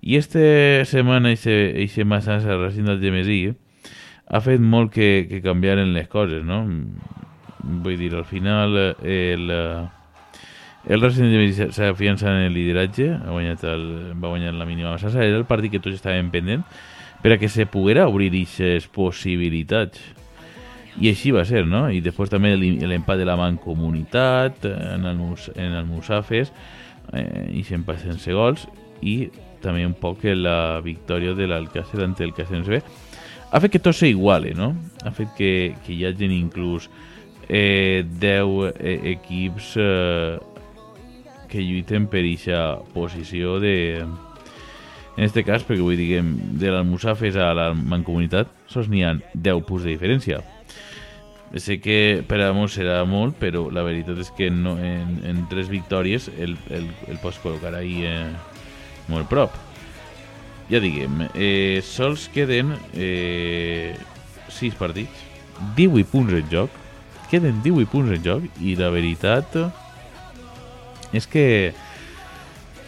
I 0.00 0.16
esta 0.16 0.40
setmana, 0.88 1.34
eixe 1.36 2.08
massàs 2.08 2.48
a 2.48 2.56
Racing 2.56 2.88
del 2.88 3.02
Gemesí 3.04 3.42
ha 4.30 4.40
fet 4.44 4.62
molt 4.62 4.92
que, 4.94 5.26
que 5.28 5.40
canviaren 5.42 5.90
les 5.94 6.06
coses, 6.08 6.44
no? 6.46 6.62
Vull 7.60 7.98
dir, 7.98 8.12
al 8.14 8.24
final 8.24 8.76
el, 8.78 9.50
eh, 9.50 9.80
el 10.88 11.02
Racing 11.02 11.32
Gemesí 11.34 11.66
s'afiança 11.74 12.30
en 12.30 12.46
el 12.46 12.54
lideratge, 12.54 13.10
ha 13.10 13.34
guanyat 13.34 13.66
el, 13.68 13.84
va 14.14 14.30
guanyar 14.30 14.54
la 14.54 14.68
mínima 14.68 14.94
massassa, 14.94 15.24
era 15.26 15.40
el 15.40 15.48
partit 15.50 15.74
que 15.74 15.82
tots 15.82 15.98
estàvem 15.98 16.30
pendent 16.32 16.64
per 17.20 17.34
a 17.34 17.40
que 17.42 17.50
se 17.52 17.66
poguera 17.66 18.06
obrir 18.08 18.30
aquestes 18.30 18.86
possibilitats. 18.94 20.00
I 21.00 21.10
així 21.10 21.34
va 21.34 21.44
ser, 21.46 21.66
no? 21.66 21.84
I 21.90 22.00
després 22.02 22.30
també 22.30 22.54
l'empat 22.56 23.20
de 23.20 23.26
la 23.26 23.36
Mancomunitat 23.38 24.64
en 24.70 25.04
el, 25.06 25.18
Mus, 25.18 25.50
en 25.54 25.76
el 25.78 25.86
Musafes 25.86 26.50
eh, 27.12 27.50
i 27.54 27.62
s'empat 27.66 28.02
sense 28.02 28.34
gols 28.34 28.66
i 29.02 29.28
també 29.62 29.84
un 29.86 29.94
poc 29.94 30.24
la 30.34 30.80
victòria 30.82 31.36
de 31.36 31.46
l'Alcácer 31.46 32.02
ante 32.04 32.24
el 32.24 32.34
Cáceres 32.34 32.68
B 32.68 32.80
ha 33.50 33.60
fet 33.60 33.74
que 33.74 33.82
tot 33.82 33.96
s'iguale, 33.98 34.54
no? 34.54 34.72
Ha 35.04 35.12
fet 35.14 35.32
que, 35.38 35.52
que 35.84 35.94
hi 35.94 36.04
hagin 36.06 36.32
inclús 36.34 36.88
eh, 37.48 38.04
10 38.22 38.76
eh, 38.78 38.98
equips 39.16 39.74
eh, 39.76 40.38
que 41.50 41.64
lluiten 41.64 42.06
per 42.10 42.22
aquesta 42.22 42.78
posició 42.94 43.58
de... 43.62 44.06
En 45.18 45.26
este 45.26 45.42
cas, 45.44 45.64
perquè 45.66 45.82
vull 45.82 45.98
dir, 45.98 46.22
de 46.56 46.70
l'Almusafes 46.70 47.34
a 47.36 47.50
la 47.52 47.72
Mancomunitat, 47.74 48.48
sols 48.70 48.88
n'hi 48.88 49.02
ha 49.04 49.16
10 49.34 49.66
punts 49.66 49.84
de 49.84 49.90
diferència. 49.92 50.38
Sé 51.58 51.80
que 51.82 52.22
per 52.30 52.38
a 52.46 52.52
molts 52.54 52.76
serà 52.78 53.00
molt, 53.10 53.34
però 53.42 53.64
la 53.74 53.82
veritat 53.82 54.20
és 54.22 54.30
que 54.38 54.46
no, 54.54 54.76
en, 54.78 55.18
en 55.26 55.42
tres 55.50 55.68
victòries 55.68 56.30
el, 56.38 56.54
el, 56.70 56.86
el 57.10 57.18
pots 57.18 57.42
col·locar 57.42 57.74
ahí 57.74 58.06
eh, 58.06 58.30
molt 59.10 59.26
prop. 59.28 59.58
Ja 60.70 60.78
diguem, 60.78 61.24
eh, 61.34 61.80
sols 61.82 62.28
queden 62.30 62.76
eh, 62.94 63.96
6 64.54 64.76
partits, 64.78 65.24
18 65.76 66.06
punts 66.12 66.36
en 66.38 66.46
joc, 66.50 66.76
queden 67.30 67.58
18 67.64 67.90
punts 67.90 68.14
en 68.14 68.22
joc 68.22 68.62
i 68.62 68.76
la 68.78 68.90
veritat 68.94 69.56
és 71.10 71.26
que 71.26 71.44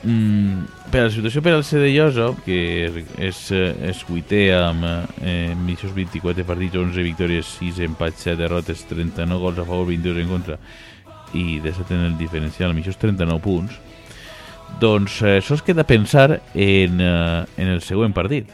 mm, 0.07 0.87
per 0.95 1.09
la 1.09 1.13
situació 1.15 1.43
per 1.43 1.57
al 1.57 1.65
CD 1.67 1.91
Llosa, 1.91 2.29
que 2.47 2.61
és, 3.19 3.43
és 3.51 4.03
vuitè 4.07 4.45
amb 4.55 4.87
eh, 4.87 5.51
mitjos 5.59 5.95
24 5.97 6.47
partits, 6.47 6.79
11 6.79 7.07
victòries, 7.11 7.55
6 7.59 7.83
empats, 7.89 8.29
7 8.29 8.39
derrotes, 8.45 8.87
39 8.91 9.43
gols 9.43 9.59
a 9.59 9.67
favor, 9.67 9.89
22 9.91 10.23
en 10.23 10.31
contra 10.37 10.59
i 11.35 11.59
17 11.65 11.97
en 11.97 12.07
el 12.13 12.19
diferencial, 12.21 12.75
mitjos 12.77 12.99
39 13.01 13.43
punts, 13.43 13.79
doncs 14.81 15.21
eh, 15.23 15.39
es 15.39 15.63
queda 15.63 15.85
pensar 15.85 16.43
en, 16.55 17.01
eh, 17.01 17.45
en 17.57 17.69
el 17.69 17.83
següent 17.83 18.15
partit. 18.15 18.51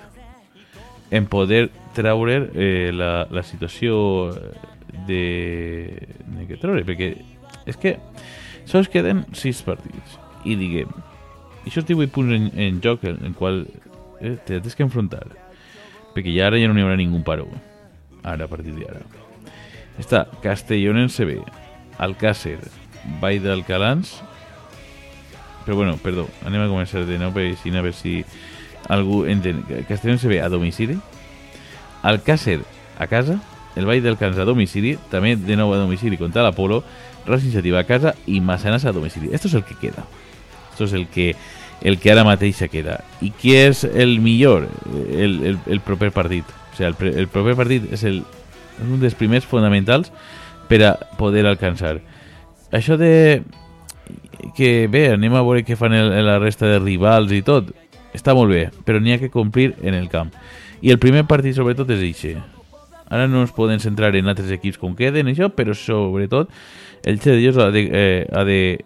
En 1.11 1.27
poder 1.27 1.71
treure 1.97 2.51
eh, 2.55 2.91
la, 2.93 3.27
la 3.31 3.43
situació 3.43 4.33
de, 5.07 6.07
de 6.27 6.47
que 6.49 6.59
treure 6.61 6.85
perquè 6.85 7.15
és 7.69 7.77
que 7.81 7.97
sols 8.69 8.91
queden 8.93 9.25
6 9.33 9.63
partits. 9.67 10.19
I 10.45 10.57
diguem 10.57 10.93
això 11.69 11.83
18 11.85 12.13
punts 12.15 12.35
en, 12.37 12.49
en 12.57 12.81
joc 12.85 13.05
en 13.09 13.21
el 13.25 13.35
qual 13.37 13.65
eh, 14.21 14.37
te 14.45 14.61
tens 14.61 14.77
que 14.77 14.87
enfrontar 14.87 15.27
perquè 16.15 16.33
ja 16.35 16.49
ara 16.49 16.61
ja 16.61 16.69
no 16.69 16.77
n'hi 16.77 16.85
haurà 16.85 16.97
ningú 16.99 17.21
paro 17.25 17.49
ara 18.23 18.47
a 18.47 18.51
partir 18.51 18.75
d'ara. 18.77 19.03
Està 19.99 20.27
Castellón 20.43 21.01
en 21.01 21.11
CB 21.11 21.41
Alcácer 21.99 22.59
Vall 23.21 23.43
d'Alcalans 23.43 24.19
però 25.69 25.77
bueno, 25.77 25.99
perdó, 26.01 26.23
anem 26.49 26.63
a 26.65 26.67
començar 26.71 27.03
de 27.05 27.19
nou 27.21 27.35
així 27.37 27.69
a 27.69 27.83
veure 27.85 27.93
si 27.93 28.23
algú 28.89 29.27
entén. 29.29 29.61
Castellón 29.85 30.17
se 30.17 30.31
ve 30.31 30.41
a 30.41 30.49
domicili, 30.49 30.97
Alcácer 32.01 32.63
a 32.99 33.07
casa, 33.07 33.37
el 33.77 33.85
Vall 33.85 34.01
del 34.01 34.17
Cans 34.17 34.39
a 34.41 34.47
domicili, 34.49 34.95
també 35.13 35.35
de 35.37 35.59
nou 35.61 35.75
a 35.75 35.83
domicili 35.83 36.17
contra 36.17 36.41
l'Apolo, 36.47 36.81
Racing 37.27 37.51
Iniciativa 37.51 37.83
a 37.83 37.85
casa 37.85 38.15
i 38.25 38.41
Massanas 38.41 38.87
a 38.89 38.95
domicili. 38.97 39.29
Esto 39.31 39.49
es 39.49 39.55
el 39.61 39.65
que 39.65 39.75
queda. 39.75 40.07
Esto 40.73 40.85
es 40.85 40.95
el 40.95 41.07
que 41.09 41.37
el 41.83 41.99
que 41.99 42.13
ara 42.13 42.25
mateix 42.25 42.57
se 42.57 42.71
queda. 42.73 43.03
I 43.21 43.29
qui 43.29 43.59
és 43.61 43.85
el 43.85 44.23
millor? 44.25 44.71
El, 45.13 45.37
el, 45.53 45.61
el 45.69 45.85
proper 45.85 46.15
partit. 46.17 46.49
O 46.73 46.81
sigui, 46.81 46.89
el, 46.89 47.15
el 47.27 47.29
proper 47.29 47.59
partit 47.61 47.93
és, 47.93 48.09
el, 48.09 48.23
és 48.81 48.89
un 48.89 49.05
dels 49.05 49.21
primers 49.21 49.45
fonamentals 49.45 50.09
per 50.73 50.81
a 50.89 50.97
poder 51.21 51.45
alcançar. 51.45 51.99
Això 52.73 52.97
de 52.97 53.43
que 54.57 54.87
bé, 54.91 55.09
anem 55.15 55.35
a 55.35 55.43
veure 55.43 55.65
què 55.67 55.77
fan 55.79 55.95
el, 55.97 56.11
la 56.27 56.39
resta 56.39 56.67
de 56.71 56.79
rivals 56.83 57.33
i 57.35 57.43
tot. 57.43 57.73
Està 58.15 58.35
molt 58.35 58.51
bé, 58.53 58.69
però 58.87 59.01
n'hi 59.01 59.13
ha 59.15 59.19
que 59.21 59.31
complir 59.31 59.75
en 59.83 59.95
el 59.95 60.09
camp. 60.09 60.31
I 60.81 60.93
el 60.95 60.99
primer 61.03 61.25
partit 61.27 61.57
sobretot 61.57 61.91
és 61.91 62.03
eixe. 62.07 62.37
Ara 63.09 63.27
no 63.29 63.41
ens 63.43 63.53
poden 63.57 63.81
centrar 63.81 64.15
en 64.17 64.29
altres 64.29 64.51
equips 64.53 64.79
com 64.79 64.95
queden 64.97 65.31
això, 65.31 65.49
però 65.55 65.75
sobretot 65.75 66.51
el 67.09 67.19
de 67.23 67.37
Dios 67.37 67.57
ha 67.57 67.71
de, 67.73 67.83
eh, 67.91 68.27
ha 68.33 68.45
de 68.45 68.85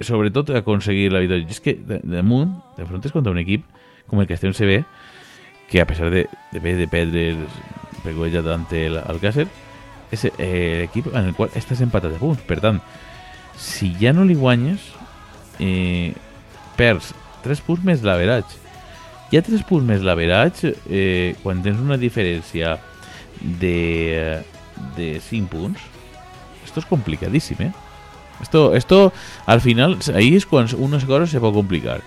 sobretot 0.00 0.50
aconseguir 0.54 1.10
la 1.12 1.20
victòria. 1.20 1.46
És 1.50 1.60
que 1.60 1.74
de- 1.74 2.00
damunt 2.04 2.54
t'enfrontes 2.76 3.12
contra 3.12 3.32
un 3.32 3.38
equip 3.42 3.64
com 4.06 4.20
el 4.20 4.26
Castellón 4.26 4.54
CB 4.54 4.84
que 5.68 5.80
a 5.80 5.86
pesar 5.86 6.10
de, 6.10 6.26
de, 6.52 6.60
de 6.60 6.88
perdre 6.88 7.36
per 8.02 8.14
golejar 8.14 8.46
ante 8.50 8.86
el 8.86 8.96
Alcácer, 8.98 9.46
és 10.10 10.24
eh, 10.38 10.80
l'equip 10.82 11.12
en 11.14 11.28
el 11.30 11.34
qual 11.36 11.50
estàs 11.54 11.82
empatat 11.84 12.16
a 12.16 12.18
punts. 12.18 12.40
Per 12.46 12.58
tant, 12.62 12.80
si 13.60 13.92
ja 14.00 14.14
no 14.16 14.24
li 14.24 14.34
guanyes, 14.34 14.80
eh, 15.60 16.16
perds 16.80 17.12
3 17.44 17.60
punts 17.66 17.84
més 17.84 18.00
l'averatge. 18.06 18.56
Ja 19.30 19.44
3 19.44 19.62
punts 19.68 19.86
més 19.86 20.02
l'averatge, 20.02 20.74
eh, 20.88 21.36
quan 21.44 21.60
tens 21.62 21.78
una 21.78 22.00
diferència 22.00 22.78
de, 23.60 24.40
de 24.96 25.12
5 25.20 25.52
punts, 25.52 25.84
esto 26.64 26.80
es 26.80 26.88
complicadíssim, 26.88 27.60
eh? 27.68 27.72
Esto, 28.40 28.74
esto, 28.74 29.12
al 29.44 29.60
final, 29.60 29.98
ahí 30.14 30.34
es 30.34 30.46
cuando 30.46 30.78
unas 30.78 31.04
cosas 31.04 31.30
se 31.30 31.36
a 31.36 31.40
complicar. 31.40 32.00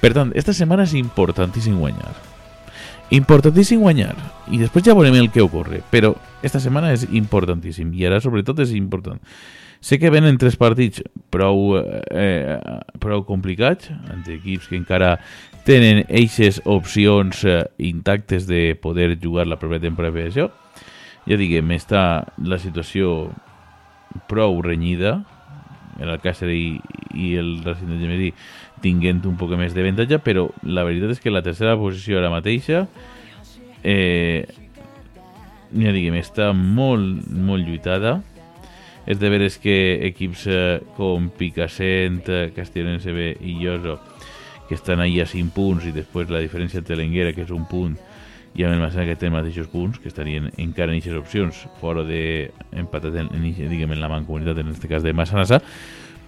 Per 0.00 0.14
tant, 0.14 0.30
esta 0.38 0.54
setmana 0.54 0.86
és 0.86 0.94
importantíssim 0.94 1.76
guanyar. 1.76 2.14
Importantíssim 3.10 3.82
guanyar. 3.82 4.14
I 4.48 4.60
després 4.62 4.86
ja 4.86 4.94
veurem 4.94 5.18
el 5.18 5.32
que 5.34 5.42
ocorre. 5.42 5.82
Però 5.90 6.14
esta 6.46 6.62
setmana 6.62 6.92
és 6.94 7.08
importantíssim. 7.10 7.90
I 7.98 8.06
ara, 8.06 8.20
sobretot, 8.22 8.62
és 8.62 8.70
important. 8.78 9.18
Sé 9.80 9.98
que 9.98 10.10
venen 10.12 10.36
tres 10.36 10.58
partits 10.60 11.00
prou, 11.32 11.78
eh, 11.80 12.58
prou 13.00 13.24
complicats, 13.24 13.88
entre 14.12 14.36
equips 14.36 14.68
que 14.68 14.76
encara 14.76 15.14
tenen 15.64 16.04
eixes 16.08 16.60
opcions 16.68 17.44
eh, 17.48 17.64
intactes 17.78 18.46
de 18.46 18.76
poder 18.76 19.16
jugar 19.20 19.46
la 19.48 19.56
propera 19.56 19.80
temporada. 19.88 20.50
Ja 21.24 21.38
diguem, 21.40 21.72
està 21.72 22.26
la 22.44 22.60
situació 22.60 23.30
prou 24.28 24.60
renyida, 24.62 25.22
el 26.00 26.10
Alcácer 26.12 26.48
i, 26.52 26.80
i 27.12 27.34
el 27.40 27.60
Racing 27.64 27.90
de 27.92 27.98
Gemerí 28.00 28.30
tinguent 28.84 29.20
un 29.28 29.36
poc 29.40 29.52
més 29.60 29.74
d'avantatge, 29.76 30.20
però 30.24 30.46
la 30.64 30.84
veritat 30.88 31.12
és 31.16 31.20
que 31.20 31.32
la 31.32 31.44
tercera 31.44 31.76
posició 31.80 32.20
ara 32.20 32.32
mateixa 32.32 32.86
eh, 33.84 34.48
ja 35.70 35.92
diguem, 35.94 36.16
està 36.20 36.50
molt, 36.56 37.28
molt 37.30 37.68
lluitada. 37.68 38.18
És 39.06 39.18
de 39.18 39.30
veres 39.32 39.56
que 39.58 39.76
equips 40.10 40.46
eh, 40.50 40.80
com 40.96 41.30
Picassent, 41.36 42.22
eh, 42.28 42.50
Castellonense 42.56 43.12
B 43.16 43.32
i 43.40 43.56
Lloso, 43.62 43.98
que 44.68 44.76
estan 44.76 45.00
ahí 45.00 45.20
a 45.20 45.26
5 45.26 45.50
punts 45.54 45.86
i 45.88 45.94
després 45.94 46.30
la 46.30 46.42
diferència 46.42 46.78
entre 46.78 46.98
l'Enguera, 46.98 47.32
que 47.34 47.42
és 47.42 47.50
un 47.50 47.64
punt, 47.66 47.96
i 48.54 48.64
amb 48.64 48.74
el 48.74 48.82
Massana 48.82 49.06
que 49.06 49.16
tenen 49.18 49.36
mateixos 49.38 49.70
punts, 49.70 49.98
que 50.02 50.10
estarien 50.10 50.50
encara 50.58 50.90
en 50.90 50.98
aquestes 50.98 51.18
opcions, 51.18 51.64
fora 51.80 52.04
de 52.06 52.50
empatat 52.78 53.16
en, 53.22 53.30
en, 53.36 53.46
diguem, 53.70 53.94
en 53.94 54.02
la 54.02 54.10
mancomunitat, 54.10 54.58
en 54.58 54.72
aquest 54.72 54.88
cas 54.90 55.06
de 55.06 55.14
Massanassa, 55.14 55.60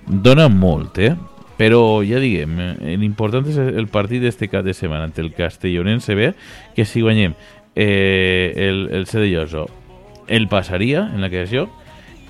dona 0.07 0.49
molt, 0.51 0.99
eh? 1.03 1.13
Però 1.59 2.01
ja 2.07 2.19
diguem, 2.23 2.57
eh, 2.63 2.97
l'important 2.99 3.47
és 3.51 3.59
el 3.59 3.91
partit 3.93 4.23
d'este 4.23 4.49
cap 4.51 4.65
de 4.67 4.75
setmana 4.75 5.11
ante 5.11 5.23
el 5.23 5.33
Castellonense 5.37 6.15
B, 6.19 6.33
que 6.75 6.87
si 6.87 7.03
guanyem 7.03 7.35
eh, 7.75 8.53
el, 8.57 8.89
el 8.91 9.07
C 9.07 9.21
de 9.21 9.31
Lloso, 9.31 9.69
el 10.27 10.49
passaria 10.49 11.11
en 11.13 11.21
la 11.21 11.31
creació, 11.31 11.69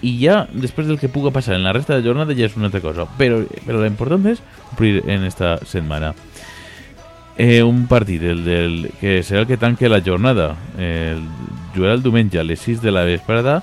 i 0.03 0.17
ja 0.19 0.43
després 0.51 0.89
del 0.89 0.99
que 0.99 1.11
puga 1.11 1.31
passar 1.35 1.55
en 1.55 1.65
la 1.65 1.73
resta 1.73 1.95
de 1.97 2.05
jornada 2.05 2.35
ja 2.35 2.49
és 2.49 2.57
una 2.59 2.69
altra 2.69 2.83
cosa. 2.83 3.07
Però, 3.19 3.41
però 3.67 3.83
l'important 3.83 4.27
és 4.35 4.43
complir 4.69 5.03
en 5.07 5.25
esta 5.29 5.57
setmana. 5.65 6.13
Eh, 7.39 7.63
un 7.63 7.87
partit 7.89 8.23
el 8.29 8.43
del, 8.45 8.91
que 9.01 9.23
serà 9.25 9.43
el 9.43 9.49
que 9.49 9.57
tanque 9.57 9.89
la 9.89 10.03
jornada. 10.05 10.53
El, 10.77 11.23
jugarà 11.75 11.95
el 11.97 12.03
diumenge 12.05 12.41
a 12.41 12.45
les 12.45 12.61
6 12.61 12.83
de 12.83 12.93
la 12.93 13.07
vesprada 13.09 13.63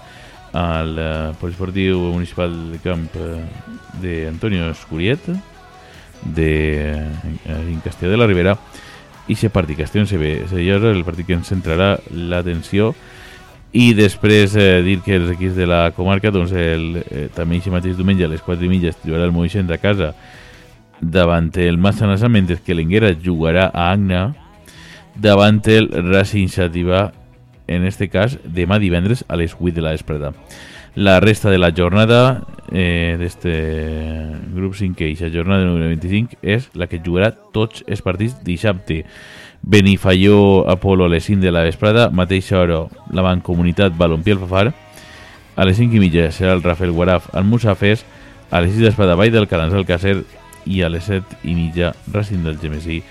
al 0.53 0.95
eh, 0.97 1.31
Poliesportiu 1.39 1.99
Municipal 2.15 2.55
de 2.71 2.79
Camp 2.81 3.05
eh, 3.13 3.43
d'Antonio 4.01 4.71
Escuriet 4.71 5.27
de, 6.23 6.51
eh, 6.81 7.05
en 7.45 7.79
Castelló 7.83 8.11
de 8.11 8.17
la 8.17 8.27
Ribera. 8.27 8.57
I 9.29 9.35
aquest 9.37 9.53
partit 9.53 9.77
Castelló 9.77 10.07
se 10.09 10.17
ve 10.17 10.31
és 10.47 10.53
el 10.55 11.03
partit 11.05 11.27
que 11.27 11.37
ens 11.37 11.51
centrarà 11.51 11.97
l'atenció 12.09 12.95
i 13.71 13.93
després 13.93 14.55
eh, 14.57 14.81
dir 14.81 14.97
que 15.05 15.15
els 15.19 15.29
equips 15.35 15.55
de 15.59 15.67
la 15.69 15.91
comarca 15.93 16.31
doncs 16.33 16.53
el, 16.57 17.03
eh, 17.05 17.27
també 17.35 17.59
aquest 17.59 17.73
mateix 17.73 17.97
diumenge 17.97 18.25
a 18.25 18.31
les 18.31 18.41
4 18.41 18.65
i 18.65 18.69
mitja 18.71 18.89
es 18.89 18.97
el 19.05 19.31
Moixent 19.31 19.69
a 19.71 19.77
casa 19.77 20.13
davant 20.99 21.51
el 21.55 21.77
Massanassa 21.77 22.29
mentre 22.29 22.57
que 22.65 22.73
l'Enguera 22.73 23.13
jugarà 23.13 23.69
a 23.69 23.91
Agna 23.91 24.33
davant 25.15 25.61
el 25.67 25.89
Racing 25.91 26.49
Xativa 26.49 27.11
en 27.67 27.85
este 27.85 28.09
cas 28.09 28.39
demà 28.43 28.79
divendres 28.79 29.23
a 29.27 29.37
les 29.37 29.53
8 29.53 29.75
de 29.75 29.81
la 29.81 29.91
vesprada. 29.91 30.33
La 30.95 31.19
resta 31.19 31.51
de 31.51 31.59
la 31.59 31.71
jornada 31.71 32.41
eh, 32.71 33.15
d'este 33.19 33.53
grup 34.55 34.73
5 34.73 35.05
i 35.05 35.15
la 35.19 35.29
jornada 35.29 35.65
número 35.65 35.87
25 35.93 36.41
és 36.41 36.69
la 36.73 36.87
que 36.87 37.01
jugarà 37.05 37.29
tots 37.53 37.83
els 37.87 38.01
partits 38.01 38.41
dissabte 38.43 39.03
Benifalló 39.61 40.69
Apolo 40.69 41.05
a 41.05 41.09
les 41.09 41.25
5 41.25 41.41
de 41.41 41.51
la 41.51 41.63
vesprada, 41.63 42.09
mateixa 42.09 42.59
hora 42.59 42.85
la 43.11 43.23
Mancomunitat 43.23 43.97
Balompié 43.97 44.33
el 44.33 44.39
Fafar, 44.39 44.73
a 45.59 45.65
les 45.65 45.75
5 45.75 45.97
i 45.97 45.99
mitja 45.99 46.29
serà 46.31 46.53
el 46.55 46.63
Rafael 46.63 46.93
Guaraf 46.95 47.33
al 47.35 47.43
Musafés, 47.43 48.05
a 48.49 48.61
les 48.61 48.77
6 48.77 48.95
de 48.95 49.15
Vall 49.15 49.31
del 49.31 49.47
Calans 49.51 49.75
al 49.75 49.85
Cacer 49.85 50.23
i 50.65 50.81
a 50.81 50.89
les 50.89 51.03
7 51.03 51.43
i 51.43 51.55
mitja 51.57 51.93
Racing 52.07 52.45
del 52.45 52.59
Gemesí 52.59 53.01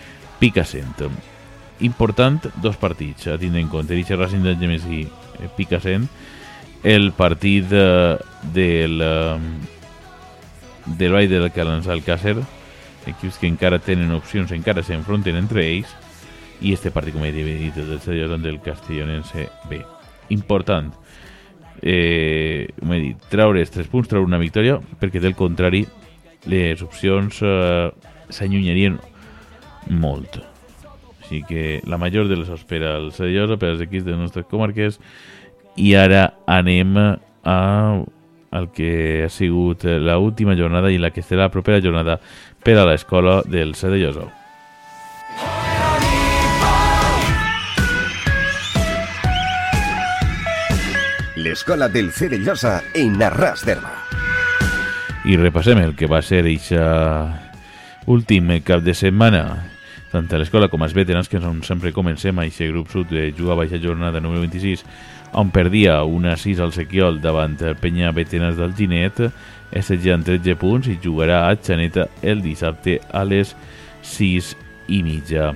Picassent. 0.40 1.04
Important, 1.80 2.48
dos 2.62 2.76
partits 2.76 3.28
a 3.28 3.36
tindre 3.38 3.60
en 3.60 3.68
compte. 3.68 3.94
Eixe 3.94 4.16
Racing 4.16 4.42
del 4.42 4.56
Gemesí 4.58 5.04
eh, 5.04 5.48
Picassent, 5.56 6.08
el 6.82 7.12
partit 7.12 7.66
eh, 7.70 8.16
del, 8.54 9.00
eh, 9.04 9.36
del 10.86 11.12
Vall 11.12 11.28
del 11.28 11.52
Calans 11.52 11.86
al 11.86 12.02
Cacer, 12.02 12.38
equips 13.06 13.38
que 13.38 13.46
encara 13.46 13.78
tenen 13.78 14.16
opcions, 14.16 14.56
encara 14.56 14.82
s'enfronten 14.82 15.36
entre 15.36 15.68
ells, 15.68 15.92
i 16.60 16.72
este 16.72 16.90
he 16.90 17.32
dit, 17.32 17.74
del 17.74 18.00
Serioson 18.00 18.42
del 18.42 18.60
Castellonense 18.60 19.48
B. 19.70 19.80
Important, 20.30 20.92
eh, 21.82 22.68
com 22.78 22.92
he 22.92 23.00
dit, 23.00 23.16
traure 23.30 23.60
els 23.60 23.70
3 23.70 23.86
punts, 23.88 24.08
traure 24.08 24.26
una 24.26 24.38
victòria, 24.38 24.78
perquè 25.00 25.20
del 25.20 25.34
contrari 25.34 25.86
les 26.46 26.82
opcions 26.82 27.40
eh, 27.42 27.90
s'allunyarien 28.28 28.98
molt. 29.90 30.40
Així 31.22 31.42
que 31.44 31.80
la 31.86 31.98
major 31.98 32.28
de 32.28 32.36
les 32.36 32.48
espera 32.48 32.96
el 32.96 33.12
Serioso 33.12 33.58
per 33.58 33.74
als 33.74 33.82
equips 33.84 34.04
de 34.04 34.14
les 34.14 34.20
nostres 34.20 34.46
comarques 34.48 34.98
i 35.76 35.94
ara 35.94 36.32
anem 36.46 36.96
a 36.98 37.58
el 38.50 38.70
que 38.72 39.24
ha 39.26 39.28
sigut 39.28 39.84
la 39.84 40.16
última 40.18 40.56
jornada 40.56 40.90
i 40.90 40.98
la 40.98 41.12
que 41.12 41.22
serà 41.22 41.46
la 41.46 41.52
propera 41.52 41.82
jornada 41.84 42.18
per 42.64 42.78
a 42.78 42.86
l'escola 42.88 43.42
del 43.44 43.74
Cedelloso. 43.76 44.37
L'escola 51.48 51.88
del 51.88 52.10
Cerellosa 52.12 52.82
en 52.92 53.22
Arras 53.24 53.62
d'Herba. 53.64 53.94
I 55.24 55.38
repassem 55.40 55.78
el 55.80 55.94
que 55.96 56.04
va 56.04 56.18
ser 56.20 56.42
eixa 56.44 56.82
últim 58.04 58.50
cap 58.66 58.82
de 58.84 58.92
setmana 58.92 59.40
tant 60.12 60.28
a 60.28 60.40
l'escola 60.42 60.68
com 60.68 60.84
als 60.84 60.92
veterans 60.92 61.30
que 61.32 61.40
on 61.40 61.62
sempre 61.64 61.94
comencem 61.96 62.36
a 62.36 62.44
aquest 62.44 62.68
grup 62.68 62.92
sud 62.92 63.08
de 63.14 63.30
jugar 63.32 63.56
baixa 63.62 63.80
jornada 63.80 64.20
número 64.20 64.42
26 64.44 64.84
on 65.40 65.48
perdia 65.54 66.02
una 66.04 66.36
6 66.36 66.60
al 66.60 66.74
Sequiol 66.76 67.22
davant 67.24 67.56
el 67.64 67.80
Penya 67.80 68.12
Veterans 68.12 68.60
del 68.60 68.76
Ginet 68.76 69.24
assajant 69.72 70.28
13 70.28 70.58
punts 70.60 70.92
i 70.92 70.98
jugarà 71.00 71.46
a 71.46 71.56
Xaneta 71.56 72.10
el 72.20 72.44
dissabte 72.44 73.00
a 73.08 73.24
les 73.24 73.56
6 74.04 74.52
i 74.92 75.00
mitja. 75.00 75.54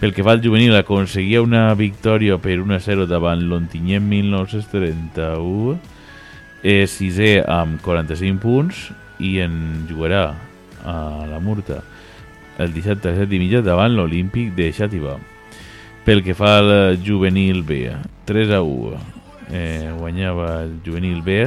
Pel 0.00 0.14
que 0.16 0.24
fa 0.24 0.32
al 0.32 0.40
juvenil, 0.40 0.72
aconseguia 0.78 1.42
una 1.44 1.74
victòria 1.76 2.38
per 2.40 2.54
1-0 2.62 3.04
davant 3.04 3.42
l'Ontinyent 3.44 4.06
1931, 4.08 5.74
és 6.64 6.94
sisè 6.96 7.34
amb 7.44 7.82
45 7.84 8.40
punts 8.40 8.86
i 9.20 9.34
en 9.44 9.84
jugarà 9.88 10.22
a 10.88 10.94
la 11.28 11.40
Murta 11.44 11.82
el 12.60 12.72
dissabte 12.72 13.08
a 13.08 13.12
les 13.12 13.26
7 13.26 13.36
i 13.36 13.40
mitja 13.42 13.60
davant 13.64 13.92
l'Olímpic 13.92 14.54
de 14.56 14.70
Xàtiva. 14.72 15.18
Pel 16.04 16.24
que 16.24 16.32
fa 16.36 16.56
al 16.62 16.96
juvenil 17.04 17.60
B, 17.68 17.82
3 18.28 18.52
a 18.56 18.60
1, 18.64 19.00
eh, 19.52 19.90
guanyava 19.98 20.62
el 20.64 20.78
juvenil 20.84 21.20
B 21.20 21.42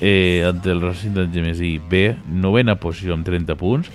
eh, 0.00 0.44
ante 0.44 0.72
el 0.72 0.80
Racing 0.84 1.16
del 1.16 1.32
Gemesí 1.32 1.78
B, 1.78 2.10
novena 2.28 2.76
posició 2.76 3.16
amb 3.16 3.24
30 3.24 3.56
punts, 3.56 3.88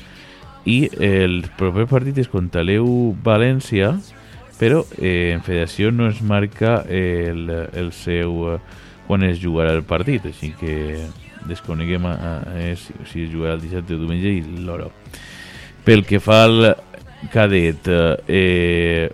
i 0.66 0.90
el 1.02 1.42
proper 1.58 1.88
partit 1.90 2.20
és 2.22 2.30
contra 2.30 2.64
l'EU 2.64 3.16
València 3.24 3.96
però 4.62 4.84
eh, 5.00 5.32
en 5.34 5.42
federació 5.42 5.90
no 5.90 6.06
es 6.10 6.22
marca 6.22 6.84
el, 6.86 7.50
el 7.50 7.90
seu 7.98 8.54
eh, 8.54 8.60
quan 9.08 9.26
es 9.26 9.42
jugarà 9.42 9.74
el 9.74 9.82
partit 9.84 10.28
així 10.30 10.52
que 10.60 10.76
desconeguem 11.50 12.06
a, 12.06 12.14
a, 12.14 12.34
a, 12.46 12.76
si, 12.78 12.94
si 13.10 13.26
es 13.26 13.32
jugarà 13.34 13.56
el 13.58 13.64
dissabte 13.64 13.98
o 13.98 14.02
diumenge 14.04 14.30
i 14.38 14.44
l'hora. 14.62 14.92
Pel 15.84 16.06
que 16.06 16.20
fa 16.22 16.44
al 16.46 16.76
cadet 17.34 17.90
eh, 18.30 19.10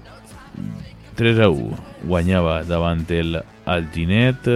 3 1.18 1.40
a 1.46 1.48
1 1.50 2.04
guanyava 2.08 2.60
davant 2.68 3.06
el 3.16 3.40
Alginet 3.66 4.52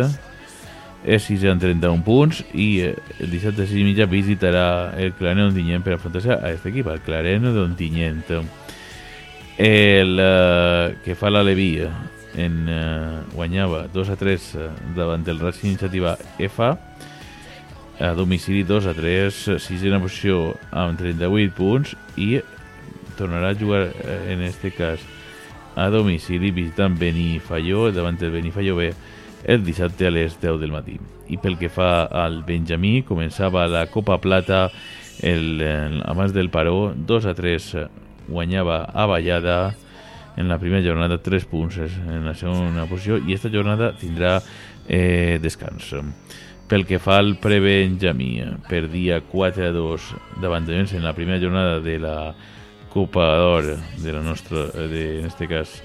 és 1.04 1.24
6 1.26 1.48
amb 1.50 1.62
31 1.64 2.04
punts 2.06 2.44
i 2.54 2.68
eh, 2.86 2.94
el 3.20 3.32
dissabte 3.34 3.66
a 3.66 3.70
6 3.70 3.80
i 3.82 3.86
mitja 3.88 4.10
visitarà 4.10 4.66
el 5.02 5.16
Clareno 5.18 5.48
d'Ontinyent 5.48 5.86
per 5.86 5.96
enfrontar-se 5.98 6.36
a 6.36 6.40
aquest 6.52 6.70
equip, 6.70 6.92
el 6.92 7.02
Clareno 7.06 7.54
d'Ontinyent. 7.56 8.24
El 9.62 10.22
eh, 10.22 10.96
que 11.06 11.18
fa 11.18 11.32
la 11.34 11.44
Leví 11.46 11.74
en, 11.82 12.58
eh, 12.70 13.20
guanyava 13.34 13.88
2 13.94 14.14
a 14.14 14.18
3 14.18 14.50
eh, 14.56 14.70
davant 14.96 15.26
del 15.26 15.42
Racing 15.42 15.74
Iniciativa 15.74 16.18
F, 16.40 16.72
a 18.02 18.14
domicili 18.18 18.64
2 18.64 18.88
a 18.88 18.94
3, 18.98 19.48
eh, 19.56 19.60
sisena 19.60 20.00
posició 20.02 20.56
amb 20.72 20.98
38 21.00 21.54
punts 21.58 21.96
i 22.18 22.40
tornarà 23.18 23.52
a 23.52 23.58
jugar 23.58 23.84
eh, 23.90 24.34
en 24.34 24.42
este 24.48 24.72
cas 24.74 25.02
a 25.76 25.90
domicili 25.90 26.52
visitant 26.52 26.98
Benifalló 27.00 27.92
davant 27.92 28.18
del 28.20 28.32
Benifalló 28.32 28.76
B 28.76 28.92
el 29.44 29.64
dissabte 29.66 30.08
a 30.08 30.12
les 30.12 30.38
10 30.42 30.60
del 30.62 30.74
matí. 30.74 30.98
I 31.32 31.38
pel 31.42 31.58
que 31.60 31.70
fa 31.72 32.06
al 32.06 32.42
Benjamí, 32.48 33.02
començava 33.08 33.68
la 33.72 33.86
Copa 33.92 34.20
Plata 34.22 34.68
el, 35.22 35.62
el, 35.62 36.02
abans 36.06 36.34
del 36.34 36.50
Paró, 36.50 36.94
2 36.96 37.30
a 37.30 37.34
3 37.38 37.70
eh, 37.76 37.88
guanyava 38.28 38.84
a 38.86 39.06
Vallada 39.06 39.76
en 40.38 40.48
la 40.48 40.58
primera 40.60 40.84
jornada 40.86 41.22
3 41.22 41.46
punts 41.46 41.78
en 41.78 42.26
la 42.26 42.34
segona 42.36 42.88
posició 42.88 43.20
i 43.20 43.36
esta 43.36 43.52
jornada 43.52 43.92
tindrà 44.00 44.40
eh, 44.88 45.40
descans. 45.42 45.94
Pel 46.72 46.86
que 46.88 47.02
fa 47.04 47.18
al 47.20 47.36
pre-Benjamí, 47.42 48.38
perdia 48.70 49.20
4 49.28 49.68
a 49.68 49.74
2 49.76 50.12
davant 50.42 50.66
de 50.66 50.80
en 50.80 51.04
la 51.04 51.14
primera 51.14 51.40
jornada 51.40 51.80
de 51.80 52.00
la 52.00 52.34
Copa 52.92 53.36
d'Or 53.38 53.78
de 54.04 54.14
la 54.14 54.22
nostra, 54.22 54.68
de, 54.68 55.20
en 55.20 55.26
este 55.26 55.48
cas, 55.48 55.82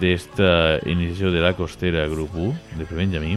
d'esta 0.00 0.80
iniciació 0.88 1.30
de 1.34 1.40
la 1.44 1.54
Costera 1.58 2.06
Grup 2.08 2.34
1 2.34 2.78
de 2.78 2.86
pre-Benjamí 2.88 3.36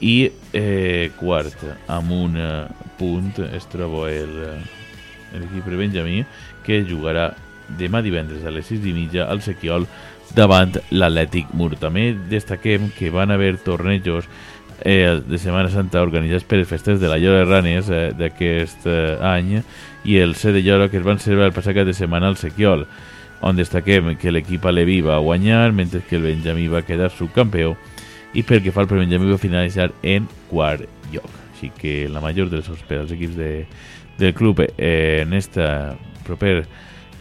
i 0.00 0.16
eh, 0.52 1.10
quart 1.16 1.62
amb 1.88 2.12
un 2.12 2.36
eh, 2.36 2.66
punt 2.98 3.32
es 3.48 3.64
troba 3.72 4.10
el, 4.12 4.34
eh, 4.44 5.38
l'equip 5.40 5.68
Benjamí 5.72 6.24
que 6.66 6.82
jugarà 6.88 7.30
demà 7.78 8.02
divendres 8.02 8.44
a 8.46 8.52
les 8.54 8.68
6 8.68 8.84
i 8.86 8.92
mitja 8.94 9.26
al 9.30 9.42
Sequiol 9.42 9.86
davant 10.36 10.76
l'Atlètic 10.90 11.52
Mur. 11.54 11.74
També 11.80 12.12
destaquem 12.30 12.90
que 12.96 13.10
van 13.14 13.32
haver 13.34 13.56
tornejos 13.64 14.28
eh, 14.84 15.20
de 15.26 15.38
Setmana 15.38 15.70
Santa 15.72 16.02
organitzats 16.02 16.46
per 16.46 16.60
les 16.60 16.68
festes 16.68 17.00
de 17.00 17.10
la 17.10 17.18
Llora 17.18 17.46
Ranes 17.46 17.90
eh, 17.90 18.10
d'aquest 18.16 18.86
eh, 18.86 19.16
any 19.22 19.60
i 20.04 20.18
el 20.22 20.36
C 20.36 20.52
de 20.54 20.62
Llora 20.62 20.90
que 20.90 21.00
es 21.00 21.06
van 21.06 21.18
celebrar 21.22 21.50
el 21.50 21.56
passat 21.56 21.86
de 21.86 21.94
setmana 21.96 22.28
al 22.28 22.38
Sequiol 22.38 22.86
on 23.46 23.56
destaquem 23.56 24.16
que 24.18 24.32
l'equip 24.34 24.64
aleví 24.66 25.00
va 25.06 25.20
guanyar 25.22 25.70
mentre 25.72 26.00
que 26.02 26.16
el 26.18 26.24
Benjamí 26.26 26.66
va 26.68 26.82
quedar 26.82 27.12
subcampió 27.14 27.76
i 28.34 28.42
pel 28.42 28.62
que 28.64 28.72
fa 28.74 28.82
al 28.82 28.90
Benjamí 28.90 29.30
va 29.30 29.38
finalitzar 29.38 29.92
en 30.02 30.26
quart 30.50 30.82
lloc. 31.12 31.28
Així 31.54 31.70
que 31.70 31.94
la 32.12 32.20
major 32.20 32.50
dels 32.50 32.68
per 32.88 33.04
als 33.04 33.14
equips 33.14 33.36
de, 33.38 33.50
del 34.18 34.34
club 34.34 34.64
eh, 34.66 35.22
en 35.22 35.32
este 35.32 35.62
proper 36.26 36.66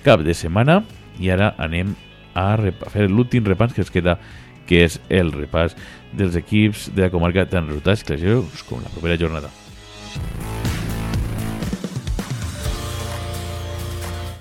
cap 0.03 0.25
de 0.25 0.33
setmana 0.33 0.81
i 1.21 1.29
ara 1.29 1.53
anem 1.61 1.93
a, 2.33 2.55
a 2.57 2.89
fer 2.91 3.07
l'últim 3.09 3.45
repàs 3.45 3.75
que 3.75 3.85
es 3.85 3.93
queda 3.93 4.17
que 4.65 4.81
és 4.87 4.97
el 5.13 5.31
repàs 5.31 5.77
dels 6.15 6.35
equips 6.35 6.89
de 6.95 7.05
la 7.05 7.11
comarca 7.13 7.45
tan 7.45 7.69
resultats 7.69 8.03
classificats 8.03 8.65
com 8.65 8.81
la 8.81 8.89
propera 8.89 9.19
jornada. 9.21 9.53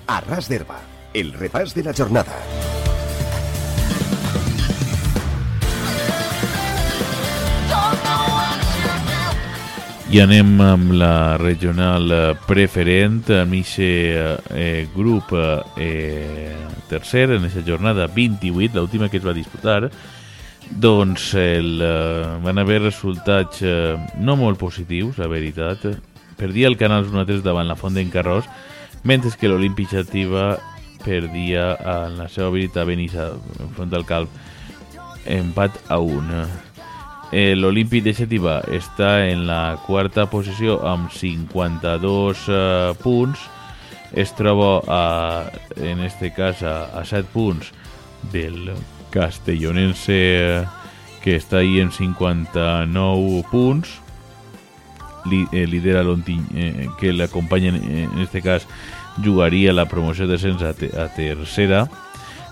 A 0.08 0.20
ras 0.24 0.48
d'herba, 0.48 0.80
el 1.14 1.33
repàs 1.33 1.72
de 1.74 1.85
la 1.87 1.94
jornada. 1.94 2.35
I 10.14 10.20
anem 10.22 10.61
amb 10.62 10.92
la 10.94 11.37
regional 11.40 12.11
eh, 12.14 12.18
preferent, 12.46 13.22
amb 13.35 13.57
aquest 13.57 14.50
eh, 14.55 14.87
grup 14.94 15.33
eh, 15.35 16.53
tercer, 16.90 17.31
en 17.35 17.46
aquesta 17.46 17.64
jornada 17.66 18.07
28, 18.07 18.77
l'última 18.77 19.09
que 19.11 19.18
es 19.18 19.27
va 19.27 19.35
disputar, 19.35 19.88
doncs 20.70 21.33
el, 21.38 21.81
eh, 21.83 22.37
van 22.44 22.62
haver 22.62 22.83
resultats 22.85 23.62
eh, 23.62 23.96
no 24.18 24.38
molt 24.38 24.59
positius, 24.59 25.18
la 25.18 25.31
veritat. 25.31 25.88
Perdia 26.38 26.70
el 26.70 26.79
Canals 26.79 27.11
1-3 27.11 27.42
davant 27.42 27.66
la 27.66 27.79
Font 27.79 27.94
d'en 27.94 28.11
Carròs, 28.11 28.46
mentre 29.03 29.35
que 29.38 29.50
l'Olímpic 29.50 29.90
Xativa 29.90 30.55
perdia 31.04 31.74
en 31.78 32.18
la 32.18 32.28
seva 32.32 32.50
visita 32.54 32.82
a 32.82 32.88
Benissa, 32.88 33.30
enfront 33.60 33.92
del 33.92 34.06
Calp, 34.08 34.30
empat 35.24 35.76
a 35.88 35.98
1. 36.00 36.44
Eh, 37.34 37.54
L'Olímpic 37.56 38.04
de 38.04 38.14
Xativa 38.14 38.60
està 38.70 39.24
en 39.26 39.46
la 39.48 39.76
quarta 39.86 40.28
posició 40.30 40.78
amb 40.86 41.10
52 41.12 42.46
eh, 42.48 42.94
punts. 43.02 43.48
Es 44.14 44.30
troba, 44.38 44.78
a, 44.86 45.02
en 45.82 46.04
este 46.06 46.30
cas, 46.34 46.62
a, 46.62 46.84
a 46.94 47.04
7 47.04 47.26
punts 47.32 47.72
del 48.32 48.70
castellonense 49.10 50.64
que 51.24 51.36
està 51.40 51.62
ahí 51.62 51.80
en 51.80 51.90
59 51.90 53.42
punts. 53.50 54.00
Eh, 55.24 55.64
lidera 55.66 56.02
l'Ontinyent, 56.04 56.52
eh, 56.52 56.88
que 57.00 57.14
l'acompanyen, 57.16 57.80
eh, 57.80 58.08
en 58.12 58.18
este 58.20 58.42
cas, 58.42 58.68
jugaria 59.22 59.72
la 59.72 59.87
promoció 59.87 60.27
de 60.27 60.35
descens 60.35 60.62
a, 60.62 60.72
te, 60.74 60.90
a 60.98 61.09
tercera 61.14 61.85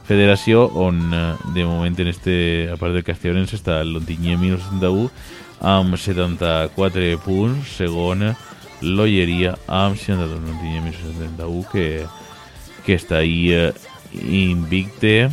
federació 0.07 0.67
on 0.79 1.03
eh, 1.15 1.23
de 1.55 1.65
moment 1.67 1.99
en 2.03 2.11
este 2.13 2.71
a 2.73 2.77
part 2.79 2.95
del 2.95 3.07
Castellonense 3.07 3.59
està 3.59 3.81
el 3.83 3.95
Lontinyé 3.97 4.37
1971 4.37 5.11
amb 5.63 5.95
74 5.95 7.19
punts 7.23 7.77
segon 7.79 8.27
l'Olleria 8.83 9.55
amb 9.71 9.97
62 9.97 10.43
Lontinyé 10.43 10.83
1971 10.89 11.65
que, 11.71 11.87
que 12.87 12.99
està 12.99 13.23
ahí 13.23 13.53
eh, 13.55 13.71
invicte. 14.13 15.31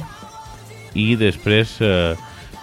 I 0.98 1.14
després 1.20 1.76
eh, 1.86 2.16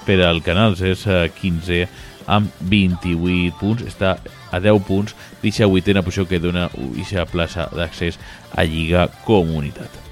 per 0.07 0.21
al 0.25 0.43
Canals 0.47 0.83
és 0.87 1.07
eh, 1.11 1.27
15 1.41 1.87
amb 2.27 2.51
28 2.71 3.55
punts 3.61 3.85
està 3.87 4.17
a 4.51 4.61
10 4.61 4.83
punts. 4.87 5.15
D'eixa 5.43 5.69
vuitena 5.71 6.03
posició 6.03 6.27
que 6.29 6.43
dona 6.43 6.69
eixa 6.97 7.27
plaça 7.31 7.69
d'accés 7.75 8.19
a 8.55 8.65
Lliga 8.65 9.09
Comunitat. 9.25 10.03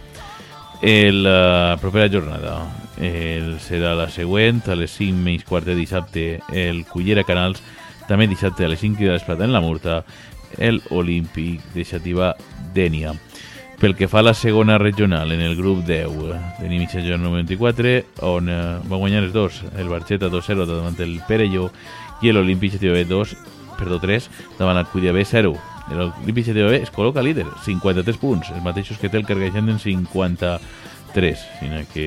El, 0.85 1.23
la 1.25 1.79
propera 1.81 2.11
jornada 2.13 2.59
el, 3.01 3.55
serà 3.63 3.95
la 3.97 4.11
següent 4.13 4.61
a 4.69 4.77
les 4.77 4.93
5 4.93 5.17
menys 5.17 5.47
quart 5.49 5.65
de 5.65 5.77
dissabte 5.79 6.43
el 6.53 6.83
Cullera 6.91 7.25
Canals 7.25 7.63
també 8.09 8.27
dissabte 8.29 8.67
a 8.67 8.69
les 8.69 8.83
5 8.83 9.01
de 9.01 9.15
l'esplata 9.15 9.47
en 9.47 9.55
la 9.55 9.63
Murta 9.65 10.03
el 10.59 10.83
Olímpic 10.91 11.63
de 11.73 11.87
Xativa 11.89 12.35
Dènia 12.75 13.15
pel 13.81 13.97
que 13.97 14.09
fa 14.09 14.21
a 14.21 14.29
la 14.29 14.35
segona 14.35 14.77
regional 14.79 15.33
en 15.33 15.41
el 15.41 15.57
grup 15.57 15.83
10 15.87 16.61
tenim 16.61 16.85
Mitja 16.85 17.01
94 17.01 17.95
on 18.29 18.49
eh, 18.49 18.61
va 18.85 19.01
guanyar 19.01 19.25
els 19.25 19.33
dos 19.33 19.63
el 19.77 19.89
Barxeta 19.89 20.31
2-0 20.31 20.67
davant 20.69 21.01
el 21.01 21.21
Perelló 21.27 21.71
i 22.23 22.33
l'Olímpic 22.33 22.77
Xativa 22.77 22.95
B 22.95 23.05
2 23.09 23.37
perdó 23.79 23.99
3 24.03 24.29
davant 24.59 24.79
el 24.79 24.91
Cudia 24.93 25.13
B 25.13 25.25
0 25.25 25.55
l'Olímpic 25.93 26.47
Xativa 26.47 26.71
B 26.71 26.81
es 26.81 26.93
col·loca 26.93 27.23
líder 27.25 27.47
53 27.65 28.21
punts, 28.21 28.51
els 28.55 28.65
mateixos 28.65 29.01
que 29.01 29.11
té 29.13 29.21
el 29.21 29.27
Carcaixent 29.29 29.69
en 29.69 29.81
53 29.83 31.43
sinó 31.59 31.83
que 31.93 32.07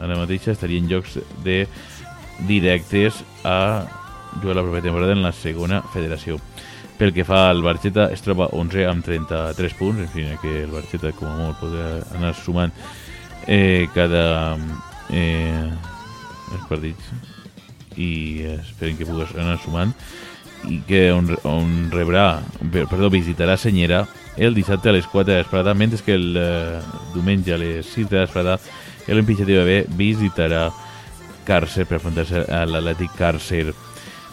ara 0.00 0.18
mateix 0.18 0.48
estaria 0.52 0.82
en 0.82 0.90
jocs 0.90 1.20
de 1.44 1.64
directes 2.48 3.22
a 3.44 3.86
jugar 4.40 4.56
la 4.56 4.62
propera 4.62 4.82
temporada 4.82 5.12
en 5.12 5.22
la 5.22 5.32
segona 5.32 5.80
federació. 5.94 6.36
Pel 6.98 7.12
que 7.12 7.24
fa 7.28 7.50
al 7.50 7.62
Barxeta 7.64 8.08
es 8.12 8.22
troba 8.24 8.48
11 8.56 8.86
amb 8.88 9.04
33 9.04 9.76
punts 9.76 10.02
en 10.04 10.10
fi, 10.12 10.26
que 10.42 10.62
el 10.64 10.72
Barxeta 10.72 11.12
com 11.16 11.28
a 11.28 11.36
molt 11.38 11.60
podrà 11.60 12.00
anar 12.16 12.34
sumant 12.36 12.72
eh, 13.46 13.86
cada 13.94 14.56
eh, 15.12 15.70
els 16.52 16.68
partits 16.68 17.35
i 17.96 18.44
esperen 18.56 18.96
que 18.98 19.08
pugues 19.08 19.34
anar 19.36 19.58
sumant 19.62 19.92
i 20.70 20.80
que 20.86 21.10
on, 21.12 21.28
on 21.46 21.74
rebrà, 21.92 22.40
perdó, 22.72 23.10
visitarà 23.12 23.56
Senyera 23.60 24.04
el 24.36 24.54
dissabte 24.54 24.90
a 24.90 24.92
les 24.92 25.06
4 25.06 25.32
de 25.32 25.38
l'esprada, 25.38 25.74
mentre 25.74 26.02
que 26.04 26.14
el 26.14 26.34
eh, 26.36 26.80
diumenge 27.14 27.54
a 27.54 27.60
les 27.60 27.86
6 27.94 28.10
de 28.10 28.20
l'esprada 28.20 28.58
l'Empitxativa 29.06 29.64
B 29.64 29.84
visitarà 29.96 30.68
Càrcer 31.46 31.86
per 31.86 32.00
enfrontar-se 32.00 32.42
a 32.50 32.64
l'Atlètic 32.66 33.12
Càrcer. 33.16 33.70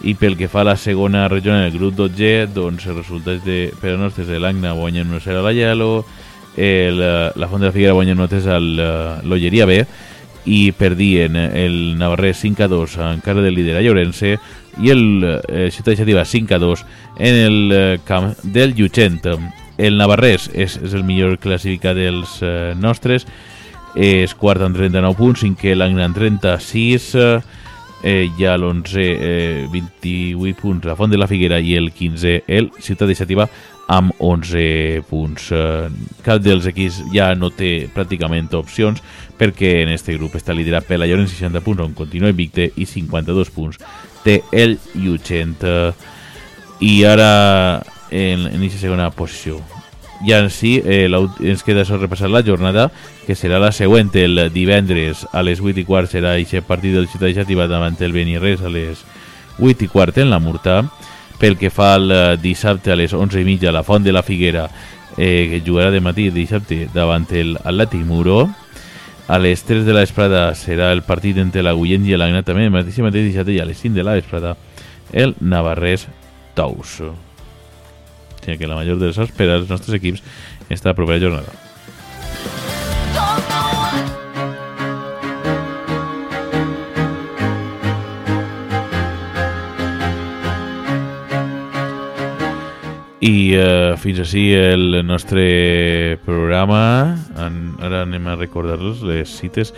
I 0.04 0.16
pel 0.18 0.36
que 0.36 0.50
fa 0.50 0.64
a 0.64 0.70
la 0.72 0.76
segona 0.76 1.28
regió 1.30 1.54
en 1.54 1.68
el 1.68 1.76
grup 1.78 1.94
12, 1.96 2.48
doncs 2.56 2.88
els 2.90 2.98
resultats 2.98 3.44
de, 3.46 3.68
per 3.80 3.94
nostres 4.02 4.28
de 4.28 4.40
l'Agna 4.42 4.74
guanyen 4.74 5.14
1-0 5.14 5.38
a 5.38 5.44
la 5.46 5.54
Yelo, 5.54 5.92
el, 6.58 7.00
la 7.00 7.50
Font 7.50 7.62
de 7.62 7.70
la 7.70 7.76
Figuera 7.76 7.94
guanyen 7.94 8.18
1-3 8.18 8.50
a 8.50 8.58
l'Olleria 8.60 9.70
B, 9.70 9.84
i 10.46 10.72
perdien 10.76 11.36
el 11.36 11.98
Navarrés 11.98 12.38
5 12.44 12.64
a 12.64 12.68
2 12.68 12.98
encara 13.14 13.42
del 13.42 13.56
líder 13.56 13.78
a 13.78 13.82
Llorense 13.82 14.38
i 14.82 14.92
el 14.92 15.24
eh, 15.24 15.70
Ciutat 15.72 15.94
Iniciativa 15.94 16.26
5 16.26 16.56
a 16.56 16.60
2 16.60 16.86
en 17.20 17.36
el 17.36 17.72
eh, 17.72 18.00
camp 18.06 18.34
del 18.44 18.76
Llutxent. 18.76 19.22
El 19.78 19.98
Navarrés 19.98 20.50
és, 20.54 20.78
és 20.78 20.94
el 20.94 21.04
millor 21.08 21.40
classificat 21.42 21.98
dels 21.98 22.38
eh, 22.44 22.74
nostres, 22.78 23.26
és 23.96 24.34
quart 24.38 24.62
amb 24.66 24.78
39 24.78 25.18
punts, 25.18 25.44
cinquè 25.46 25.76
l'Agna 25.78 26.08
amb 26.10 26.18
36, 26.18 27.14
eh, 28.04 28.30
ja 28.38 28.58
l'11 28.58 29.00
eh, 29.00 29.68
28 29.72 30.60
punts 30.60 30.86
la 30.86 30.98
Font 31.00 31.10
de 31.10 31.18
la 31.18 31.30
Figuera 31.30 31.60
i 31.60 31.78
el 31.80 31.92
15 31.96 32.44
el 32.48 32.70
Ciutat 32.80 33.08
Iniciativa 33.08 33.48
amb 33.88 34.14
11 34.20 35.04
punts. 35.10 35.50
Eh, 35.52 35.90
cap 36.24 36.42
dels 36.44 36.68
equips 36.70 37.02
ja 37.14 37.34
no 37.36 37.52
té 37.52 37.90
pràcticament 37.94 38.54
opcions 38.58 39.04
perquè 39.38 39.82
en 39.84 39.92
este 39.94 40.16
grup 40.16 40.38
està 40.40 40.56
liderat 40.56 40.88
per 40.88 41.02
la 41.02 41.10
Llorenç 41.10 41.36
60 41.36 41.64
punts 41.66 41.84
on 41.84 41.96
continua 41.98 42.32
invicte 42.32 42.70
i 42.76 42.88
52 42.88 43.52
punts 43.52 43.80
té 44.24 44.42
el 44.56 44.78
Llutxent 44.96 45.60
i 46.84 47.04
ara 47.08 47.84
en, 48.10 48.48
en 48.48 48.60
aquesta 48.60 48.82
segona 48.82 49.10
posició. 49.12 49.60
Ja 50.24 50.40
en 50.40 50.50
si 50.54 50.78
eh, 50.80 51.10
ens 51.12 51.64
queda 51.68 51.84
això 51.84 51.98
repassar 52.00 52.30
la 52.32 52.44
jornada 52.46 52.88
que 53.28 53.36
serà 53.36 53.60
la 53.60 53.74
següent. 53.76 54.14
El 54.16 54.48
divendres 54.54 55.26
a 55.34 55.44
les 55.44 55.60
8 55.60 55.84
i 55.84 55.88
quart 55.88 56.12
serà 56.12 56.38
aquest 56.38 56.68
partit 56.68 56.96
del 56.96 57.10
Ciutat 57.12 57.36
Xativa 57.36 57.68
davant 57.68 58.00
el 58.00 58.16
Benirres 58.16 58.64
a 58.64 58.72
les 58.72 59.04
8 59.60 59.84
i 59.84 59.92
quart 59.92 60.18
en 60.24 60.32
la 60.32 60.40
Murta 60.40 60.84
pel 61.44 61.58
que 61.58 61.70
fa 61.70 61.96
al 61.98 62.08
eh, 62.10 62.38
dissabte 62.40 62.94
a 62.94 62.96
les 62.96 63.12
11 63.12 63.42
i 63.42 63.44
mitja 63.44 63.72
la 63.76 63.82
Font 63.84 64.06
de 64.06 64.14
la 64.16 64.22
Figuera 64.24 64.70
eh, 65.18 65.50
que 65.52 65.58
jugarà 65.66 65.90
de 65.92 66.00
matí 66.00 66.30
dissabte 66.32 66.86
davant 66.94 67.26
el 67.36 67.58
Atlètic 67.60 68.06
Muro. 68.08 68.46
A 69.28 69.40
les 69.44 69.66
3 69.68 69.84
de 69.84 69.92
la 69.92 70.06
vesprada 70.06 70.46
serà 70.56 70.94
el 70.96 71.04
partit 71.04 71.42
entre 71.44 71.66
la 71.66 71.74
Guillent 71.76 72.08
i 72.08 72.16
l'Agnat 72.16 72.48
també 72.48 72.64
el 72.70 72.72
mateix 72.72 73.02
mateix 73.04 73.28
dissabte 73.28 73.58
i 73.58 73.60
a 73.60 73.68
les 73.68 73.84
5 73.84 74.00
de 74.00 74.08
la 74.08 74.16
vesprada 74.16 74.56
el 75.12 75.36
Navarrés 75.42 76.08
Tous. 76.56 76.96
O 77.10 77.12
sigui 78.40 78.58
que 78.64 78.72
la 78.72 78.80
major 78.80 78.96
de 78.96 79.12
les 79.12 79.20
esperes 79.28 79.66
dels 79.66 79.76
nostres 79.76 80.00
equips 80.00 80.24
esta 80.72 80.96
propera 80.96 81.20
jornada 81.28 81.63
I 93.24 93.56
uh, 93.56 93.94
fins 93.96 94.18
així 94.20 94.50
el 94.52 94.98
nostre 95.08 96.18
programa. 96.26 97.16
En, 97.40 97.60
ara 97.80 98.02
anem 98.04 98.26
a 98.28 98.36
recordar-los 98.36 99.00
les 99.08 99.32
cites 99.32 99.72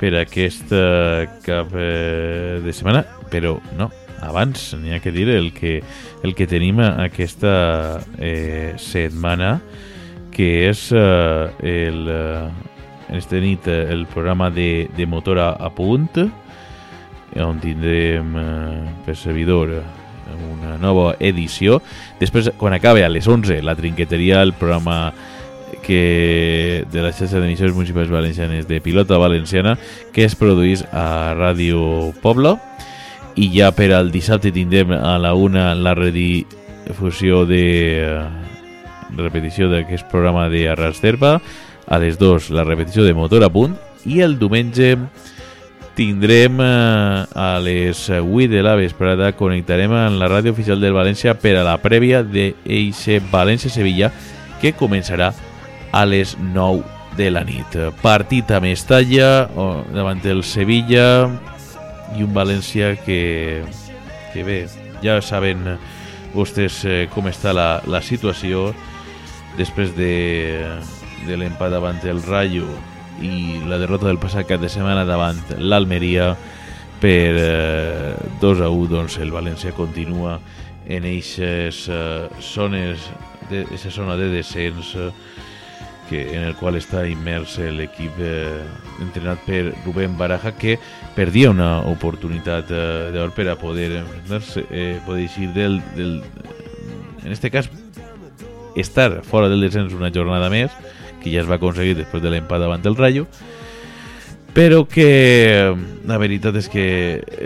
per 0.00 0.16
aquest 0.18 0.72
cap 1.44 1.70
uh, 1.70 2.58
de 2.64 2.74
setmana, 2.74 3.04
però 3.30 3.60
no, 3.78 3.86
abans 4.26 4.72
n'hi 4.80 4.96
ha 4.96 4.98
que 5.04 5.12
dir 5.14 5.28
el 5.30 5.52
que, 5.54 5.76
el 6.26 6.34
que 6.34 6.48
tenim 6.50 6.80
aquesta 6.82 7.52
eh, 8.18 8.74
setmana, 8.82 9.60
que 10.34 10.48
és 10.66 10.88
uh, 10.90 11.46
el, 11.62 12.02
uh, 12.10 13.14
esta 13.14 13.38
nit 13.38 13.70
el 13.70 14.08
programa 14.10 14.50
de, 14.50 14.88
de 14.96 15.06
motor 15.06 15.38
a, 15.38 15.52
a 15.54 15.70
punt, 15.70 16.18
on 17.38 17.62
tindrem 17.62 18.34
uh, 18.34 18.90
per 19.06 19.14
servidor 19.14 19.76
una 20.44 20.76
nova 20.78 21.14
edició. 21.20 21.82
Després, 22.20 22.52
quan 22.58 22.76
acabe 22.76 23.04
a 23.04 23.10
les 23.10 23.28
11, 23.28 23.62
la 23.62 23.76
trinqueteria, 23.76 24.42
el 24.42 24.54
programa 24.54 25.12
que 25.82 26.84
de 26.92 27.02
la 27.02 27.12
xarxa 27.12 27.40
d'emissions 27.40 27.74
municipals 27.76 28.10
valencianes 28.12 28.66
de 28.68 28.80
Pilota 28.80 29.18
Valenciana 29.18 29.76
que 30.12 30.24
es 30.24 30.34
produís 30.36 30.84
a 30.92 31.34
Ràdio 31.36 32.12
Pobla. 32.22 32.56
I 33.38 33.48
ja 33.54 33.70
per 33.72 33.92
al 33.94 34.10
dissabte 34.10 34.52
tindrem 34.52 34.92
a 34.92 35.16
la 35.20 35.34
una 35.38 35.70
la 35.78 35.94
redifusió 35.94 37.44
de 37.46 38.18
repetició 39.16 39.70
d'aquest 39.70 40.08
programa 40.10 40.48
de 40.52 40.66
Arras 40.68 41.00
d'Herba 41.00 41.38
a 41.86 41.98
les 42.02 42.18
2 42.18 42.50
la 42.50 42.64
repetició 42.64 43.04
de 43.04 43.14
Motor 43.14 43.46
a 43.46 43.52
punt. 43.52 43.76
I 44.04 44.20
el 44.26 44.38
diumenge 44.38 44.96
tindrem 45.98 46.60
eh, 46.60 47.26
a 47.34 47.58
les 47.58 48.08
8 48.08 48.48
de 48.52 48.62
la 48.62 48.76
vesprada 48.78 49.32
connectarem 49.34 49.90
amb 49.90 50.20
la 50.20 50.28
ràdio 50.30 50.52
oficial 50.54 50.78
del 50.78 50.94
València 50.94 51.34
per 51.42 51.56
a 51.58 51.64
la 51.66 51.74
prèvia 51.82 52.20
d'eixe 52.22 53.16
València-Sevilla 53.32 54.12
que 54.62 54.76
començarà 54.78 55.32
a 55.90 56.02
les 56.06 56.36
9 56.38 56.84
de 57.18 57.32
la 57.34 57.42
nit. 57.42 57.74
Partit 57.98 58.52
a 58.54 58.60
Mestalla 58.62 59.48
davant 59.90 60.22
del 60.22 60.44
Sevilla 60.46 61.26
i 62.14 62.22
un 62.22 62.30
València 62.36 62.92
que, 63.02 63.64
que 64.30 64.44
bé, 64.46 64.60
ja 65.02 65.18
saben 65.18 65.66
vostès 66.30 66.84
eh, 66.86 67.00
com 67.10 67.26
està 67.26 67.50
la, 67.56 67.80
la 67.90 68.04
situació 68.06 68.68
després 69.58 69.90
de, 69.98 70.62
de 71.26 71.40
l'empat 71.42 71.74
davant 71.74 71.98
el 72.06 72.22
Rayo 72.22 72.70
i 73.22 73.60
la 73.66 73.78
derrota 73.78 74.06
del 74.06 74.20
passat 74.22 74.46
cap 74.48 74.62
de 74.62 74.70
setmana 74.72 75.04
davant 75.08 75.40
l'Almeria 75.58 76.32
per 77.00 77.34
eh, 77.38 78.14
2 78.40 78.62
a 78.62 78.70
1 78.70 78.88
doncs 78.90 79.18
el 79.22 79.32
València 79.34 79.74
continua 79.76 80.38
en 80.88 81.04
eixes 81.04 81.86
eh, 81.92 82.28
zones 82.40 83.10
de, 83.50 83.66
esa 83.74 83.90
zona 83.90 84.16
de 84.16 84.28
descens 84.32 84.94
eh, 84.96 85.10
que, 86.08 86.22
en 86.34 86.46
el 86.48 86.54
qual 86.56 86.78
està 86.78 87.04
immers 87.06 87.58
l'equip 87.76 88.16
eh, 88.24 88.64
entrenat 89.04 89.42
per 89.46 89.74
Rubén 89.84 90.16
Baraja 90.18 90.54
que 90.56 90.78
perdia 91.14 91.52
una 91.52 91.82
oportunitat 91.90 92.72
eh, 92.72 93.10
d'or 93.14 93.34
per 93.36 93.50
a 93.52 93.58
poder 93.60 93.90
enfrentar-se, 94.00 94.64
eh, 94.70 94.96
poder 95.06 95.26
eixir 95.28 95.52
del, 95.52 95.82
del 95.94 96.22
en 97.24 97.32
este 97.32 97.50
cas 97.50 97.68
estar 98.74 99.22
fora 99.24 99.48
del 99.48 99.60
descens 99.60 99.92
una 99.92 100.12
jornada 100.14 100.48
més 100.50 100.72
que 101.28 101.36
ja 101.36 101.44
es 101.44 101.50
va 101.50 101.60
aconseguir 101.60 101.96
després 101.98 102.24
de 102.24 102.32
l'empat 102.32 102.64
davant 102.64 102.82
del 102.82 102.96
Rayo 102.98 103.28
però 104.58 104.82
que 104.88 105.74
la 106.08 106.16
veritat 106.18 106.56
és 106.58 106.66
que 106.72 106.84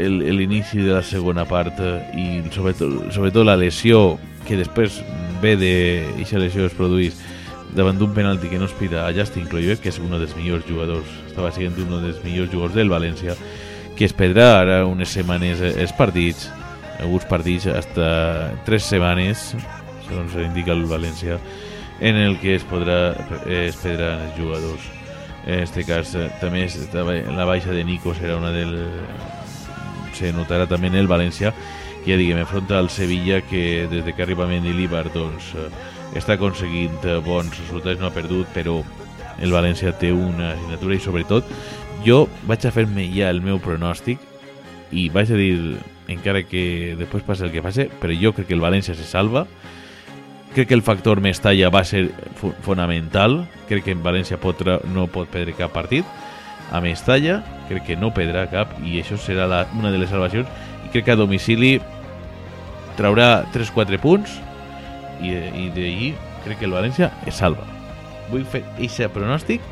l'inici 0.09 0.81
de 0.81 0.95
la 0.95 1.03
segona 1.05 1.45
part 1.45 1.77
eh, 1.83 1.99
i 2.16 2.27
sobretot, 2.55 3.11
sobretot 3.12 3.45
la 3.45 3.59
lesió 3.61 4.16
que 4.47 4.57
després 4.57 5.03
ve 5.42 5.57
de 5.61 5.75
aquesta 6.14 6.40
lesió 6.40 6.64
es 6.71 6.77
produís 6.79 7.18
davant 7.77 7.99
d'un 7.99 8.14
penalti 8.16 8.49
que 8.49 8.61
no 8.61 8.68
es 8.68 8.75
pida 8.77 9.07
a 9.07 9.12
Justin 9.12 9.45
Kluivert, 9.49 9.83
que 9.83 9.90
és 9.92 9.99
un 10.01 10.12
dels 10.12 10.35
millors 10.37 10.64
jugadors, 10.68 11.09
estava 11.29 11.51
sent 11.53 11.77
un 11.85 11.92
dels 12.05 12.21
millors 12.25 12.53
jugadors 12.53 12.77
del 12.77 12.92
València, 12.92 13.37
que 13.97 14.07
es 14.09 14.16
perdrà 14.16 14.49
ara 14.61 14.83
unes 14.88 15.12
setmanes 15.12 15.61
eh, 15.61 15.75
els 15.83 15.92
partits, 15.97 16.49
alguns 17.01 17.27
partits 17.29 17.66
hasta 17.73 18.53
tres 18.64 18.88
setmanes, 18.88 19.51
segons 20.07 20.37
indica 20.45 20.73
el 20.73 20.85
València, 20.88 21.40
en 22.03 22.17
el 22.19 22.38
que 22.43 22.57
es 22.59 22.65
podrà 22.67 23.15
es 23.47 23.79
els 23.87 24.35
jugadors. 24.37 24.83
En 25.47 25.61
este 25.62 25.85
cas 25.85 26.15
eh, 26.15 26.29
també 26.41 26.65
es- 26.65 26.88
la 26.95 27.45
baixa 27.45 27.71
de 27.71 27.85
Nico 27.85 28.12
serà 28.15 28.37
una 28.38 28.51
del 28.51 28.75
se 30.12 30.33
notarà 30.33 30.67
també 30.69 30.88
en 30.88 30.97
el 31.01 31.09
València 31.09 31.53
que 32.05 32.12
ja 32.12 32.19
diguem, 32.19 32.38
enfronta 32.43 32.79
al 32.79 32.91
Sevilla 32.91 33.41
que 33.43 33.87
des 33.91 34.05
de 34.05 34.12
que 34.12 34.23
arriba 34.23 34.47
Mendilibar 34.47 35.07
doncs, 35.15 35.55
eh, 35.55 35.71
està 36.19 36.35
aconseguint 36.35 36.99
eh, 37.07 37.17
bons 37.25 37.55
resultats, 37.62 38.01
no 38.01 38.09
ha 38.11 38.15
perdut, 38.15 38.47
però 38.55 38.81
el 39.41 39.55
València 39.55 39.95
té 39.97 40.11
una 40.12 40.53
assignatura 40.53 40.95
i 40.99 41.01
sobretot 41.01 41.47
jo 42.05 42.27
vaig 42.47 42.67
a 42.67 42.73
fer-me 42.75 43.07
ja 43.15 43.31
el 43.31 43.41
meu 43.41 43.59
pronòstic 43.62 44.19
i 44.93 45.09
vaig 45.09 45.31
a 45.33 45.38
dir, 45.38 45.79
encara 46.12 46.43
que 46.45 46.95
després 46.99 47.23
passi 47.25 47.47
el 47.47 47.53
que 47.55 47.62
passi, 47.65 47.87
però 48.01 48.12
jo 48.19 48.35
crec 48.35 48.49
que 48.51 48.55
el 48.59 48.61
València 48.61 48.95
se 48.99 49.07
salva 49.07 49.47
crec 50.55 50.69
que 50.69 50.75
el 50.75 50.83
factor 50.83 51.21
Mestalla 51.21 51.71
va 51.71 51.85
ser 51.85 52.11
fonamental. 52.62 53.43
Crec 53.69 53.87
que 53.87 53.97
en 53.97 54.03
València 54.05 54.38
pot, 54.41 54.61
no 54.93 55.09
pot 55.11 55.31
perdre 55.33 55.57
cap 55.59 55.75
partit. 55.75 56.07
A 56.73 56.81
Mestalla 56.81 57.41
crec 57.69 57.87
que 57.91 57.99
no 58.01 58.12
perdrà 58.15 58.47
cap 58.53 58.73
i 58.85 58.99
això 59.01 59.19
serà 59.21 59.49
la, 59.49 59.65
una 59.79 59.93
de 59.93 60.01
les 60.01 60.11
salvacions. 60.12 60.49
I 60.87 60.93
crec 60.95 61.09
que 61.09 61.17
a 61.17 61.21
domicili 61.21 61.77
traurà 62.99 63.45
3-4 63.53 64.01
punts 64.03 64.38
i, 65.23 65.33
i 65.33 65.69
d'ahir 65.75 66.12
crec 66.45 66.61
que 66.61 66.69
el 66.69 66.77
València 66.77 67.12
es 67.27 67.38
salva. 67.41 67.69
Vull 68.33 68.45
fer 68.49 68.65
aquest 68.77 69.12
pronòstic 69.12 69.65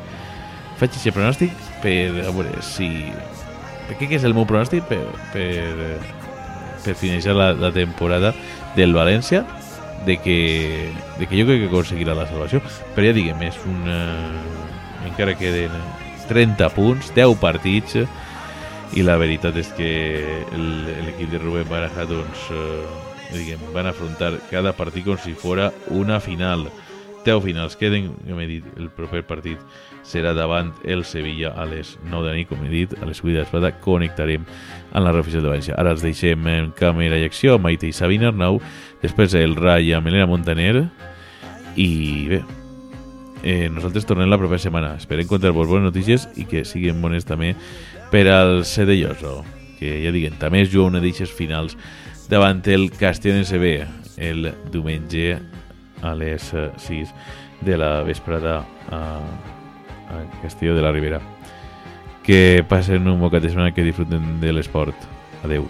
faig 0.81 0.95
aquest 0.97 1.13
pronòstic 1.13 1.53
per 1.83 1.93
a 2.09 2.31
veure 2.33 2.61
si 2.65 2.89
crec 3.91 4.07
que 4.07 4.17
és 4.17 4.25
el 4.25 4.33
meu 4.33 4.47
pronòstic 4.49 4.87
per, 4.89 5.01
per, 5.33 5.99
per 6.81 6.95
finalitzar 6.97 7.35
la, 7.37 7.51
la 7.53 7.69
temporada 7.75 8.31
del 8.77 8.95
València 8.97 9.43
de 10.05 10.17
que, 10.17 10.91
de 11.19 11.27
que 11.27 11.37
jo 11.39 11.47
crec 11.47 11.63
que 11.63 11.69
aconseguirà 11.69 12.15
la 12.17 12.27
salvació. 12.29 12.61
Però 12.95 13.07
ja 13.07 13.15
diguem, 13.15 13.41
és 13.47 13.59
un 13.69 13.87
eh, 13.89 15.07
encara 15.09 15.37
queden 15.37 15.75
30 16.29 16.69
punts 16.75 17.11
10 17.15 17.37
partits 17.41 17.97
eh, 18.01 18.07
i 18.97 19.05
la 19.07 19.17
veritat 19.19 19.55
és 19.59 19.71
que 19.77 19.91
l'equip 20.51 21.31
de 21.31 21.39
Rubén 21.39 21.69
Baraja 21.69 22.05
doncs, 22.09 22.47
eh, 22.51 22.85
diguem, 23.31 23.61
van 23.75 23.87
afrontar 23.91 24.33
cada 24.49 24.73
partit 24.75 25.05
com 25.07 25.19
si 25.19 25.33
fora 25.37 25.71
una 25.89 26.19
final 26.19 26.67
10 27.25 27.43
finals 27.43 27.75
queden, 27.79 28.11
com 28.27 28.39
he 28.41 28.47
dit, 28.49 28.67
el 28.79 28.89
proper 28.93 29.23
partit 29.27 29.59
serà 30.07 30.33
davant 30.37 30.71
el 30.83 31.03
Sevilla 31.05 31.53
a 31.55 31.65
les 31.69 31.95
9 32.09 32.29
de 32.29 32.35
nit, 32.39 32.49
com 32.49 32.63
he 32.65 32.71
dit, 32.71 32.95
a 32.99 33.07
les 33.07 33.21
8 33.21 33.33
de 33.33 33.39
l'espada 33.41 33.73
connectarem 33.83 34.45
amb 34.91 35.05
la 35.05 35.13
revisió 35.13 35.41
de 35.41 35.49
València. 35.49 35.77
Ara 35.79 35.93
els 35.95 36.03
deixem 36.05 36.47
en 36.51 36.71
càmera 36.77 37.19
i 37.19 37.27
acció, 37.27 37.59
Maite 37.61 37.89
i 37.89 37.95
Sabina 37.95 38.31
Arnau, 38.31 38.59
després 39.03 39.35
el 39.39 39.55
Rai 39.59 39.93
amb 39.97 40.09
Helena 40.09 40.29
Montaner, 40.29 40.87
i 41.79 41.91
bé, 42.31 42.41
eh, 43.43 43.69
nosaltres 43.71 44.05
tornem 44.05 44.29
la 44.29 44.39
propera 44.41 44.61
setmana. 44.61 44.95
Esperem 44.99 45.29
contar-vos 45.29 45.69
bones 45.69 45.89
notícies 45.91 46.27
i 46.35 46.45
que 46.49 46.65
siguin 46.65 47.01
bones 47.01 47.25
també 47.25 47.55
per 48.11 48.27
al 48.33 48.65
CD 48.65 48.99
Lloso, 48.99 49.41
que 49.79 50.01
ja 50.03 50.11
diguen, 50.13 50.37
també 50.41 50.65
es 50.65 50.71
juga 50.73 50.91
una 50.91 51.01
d'eixes 51.03 51.31
finals 51.31 51.77
davant 52.29 52.61
el 52.71 52.89
Castellón 52.91 53.43
SB 53.43 53.81
el 54.21 54.53
diumenge 54.71 55.39
a 56.01 56.15
les 56.15 56.53
eh, 56.53 56.71
6 56.77 57.13
de 57.61 57.77
la 57.77 58.01
vesprada 58.03 58.65
a, 58.89 59.19
a 60.09 60.41
Castelló 60.41 60.75
de 60.75 60.81
la 60.81 60.91
Ribera. 60.91 61.21
Que 62.23 62.63
passen 62.67 63.07
un 63.07 63.19
bocat 63.19 63.41
de 63.41 63.49
setmana 63.49 63.73
que 63.73 63.83
disfruten 63.83 64.39
de 64.41 64.53
l'esport. 64.53 64.95
Adeu. 65.43 65.67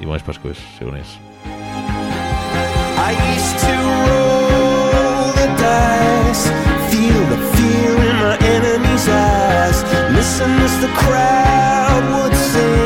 I 0.00 0.06
bones 0.06 0.22
Pasques, 0.22 0.58
segones. 0.78 1.18
I 1.46 3.12
used 3.34 3.58
to 3.62 3.74
roll 4.08 5.32
the 5.38 5.48
dice, 5.60 6.50
feel 6.90 7.20
the 7.30 7.38
fear 7.54 7.92
in 8.08 8.16
my 8.18 8.36
enemy's 8.38 9.08
eyes, 9.08 9.82
listen 10.16 10.50
as 10.62 10.80
the 10.80 10.88
crowd 10.98 12.02
would 12.12 12.34
sing. 12.34 12.83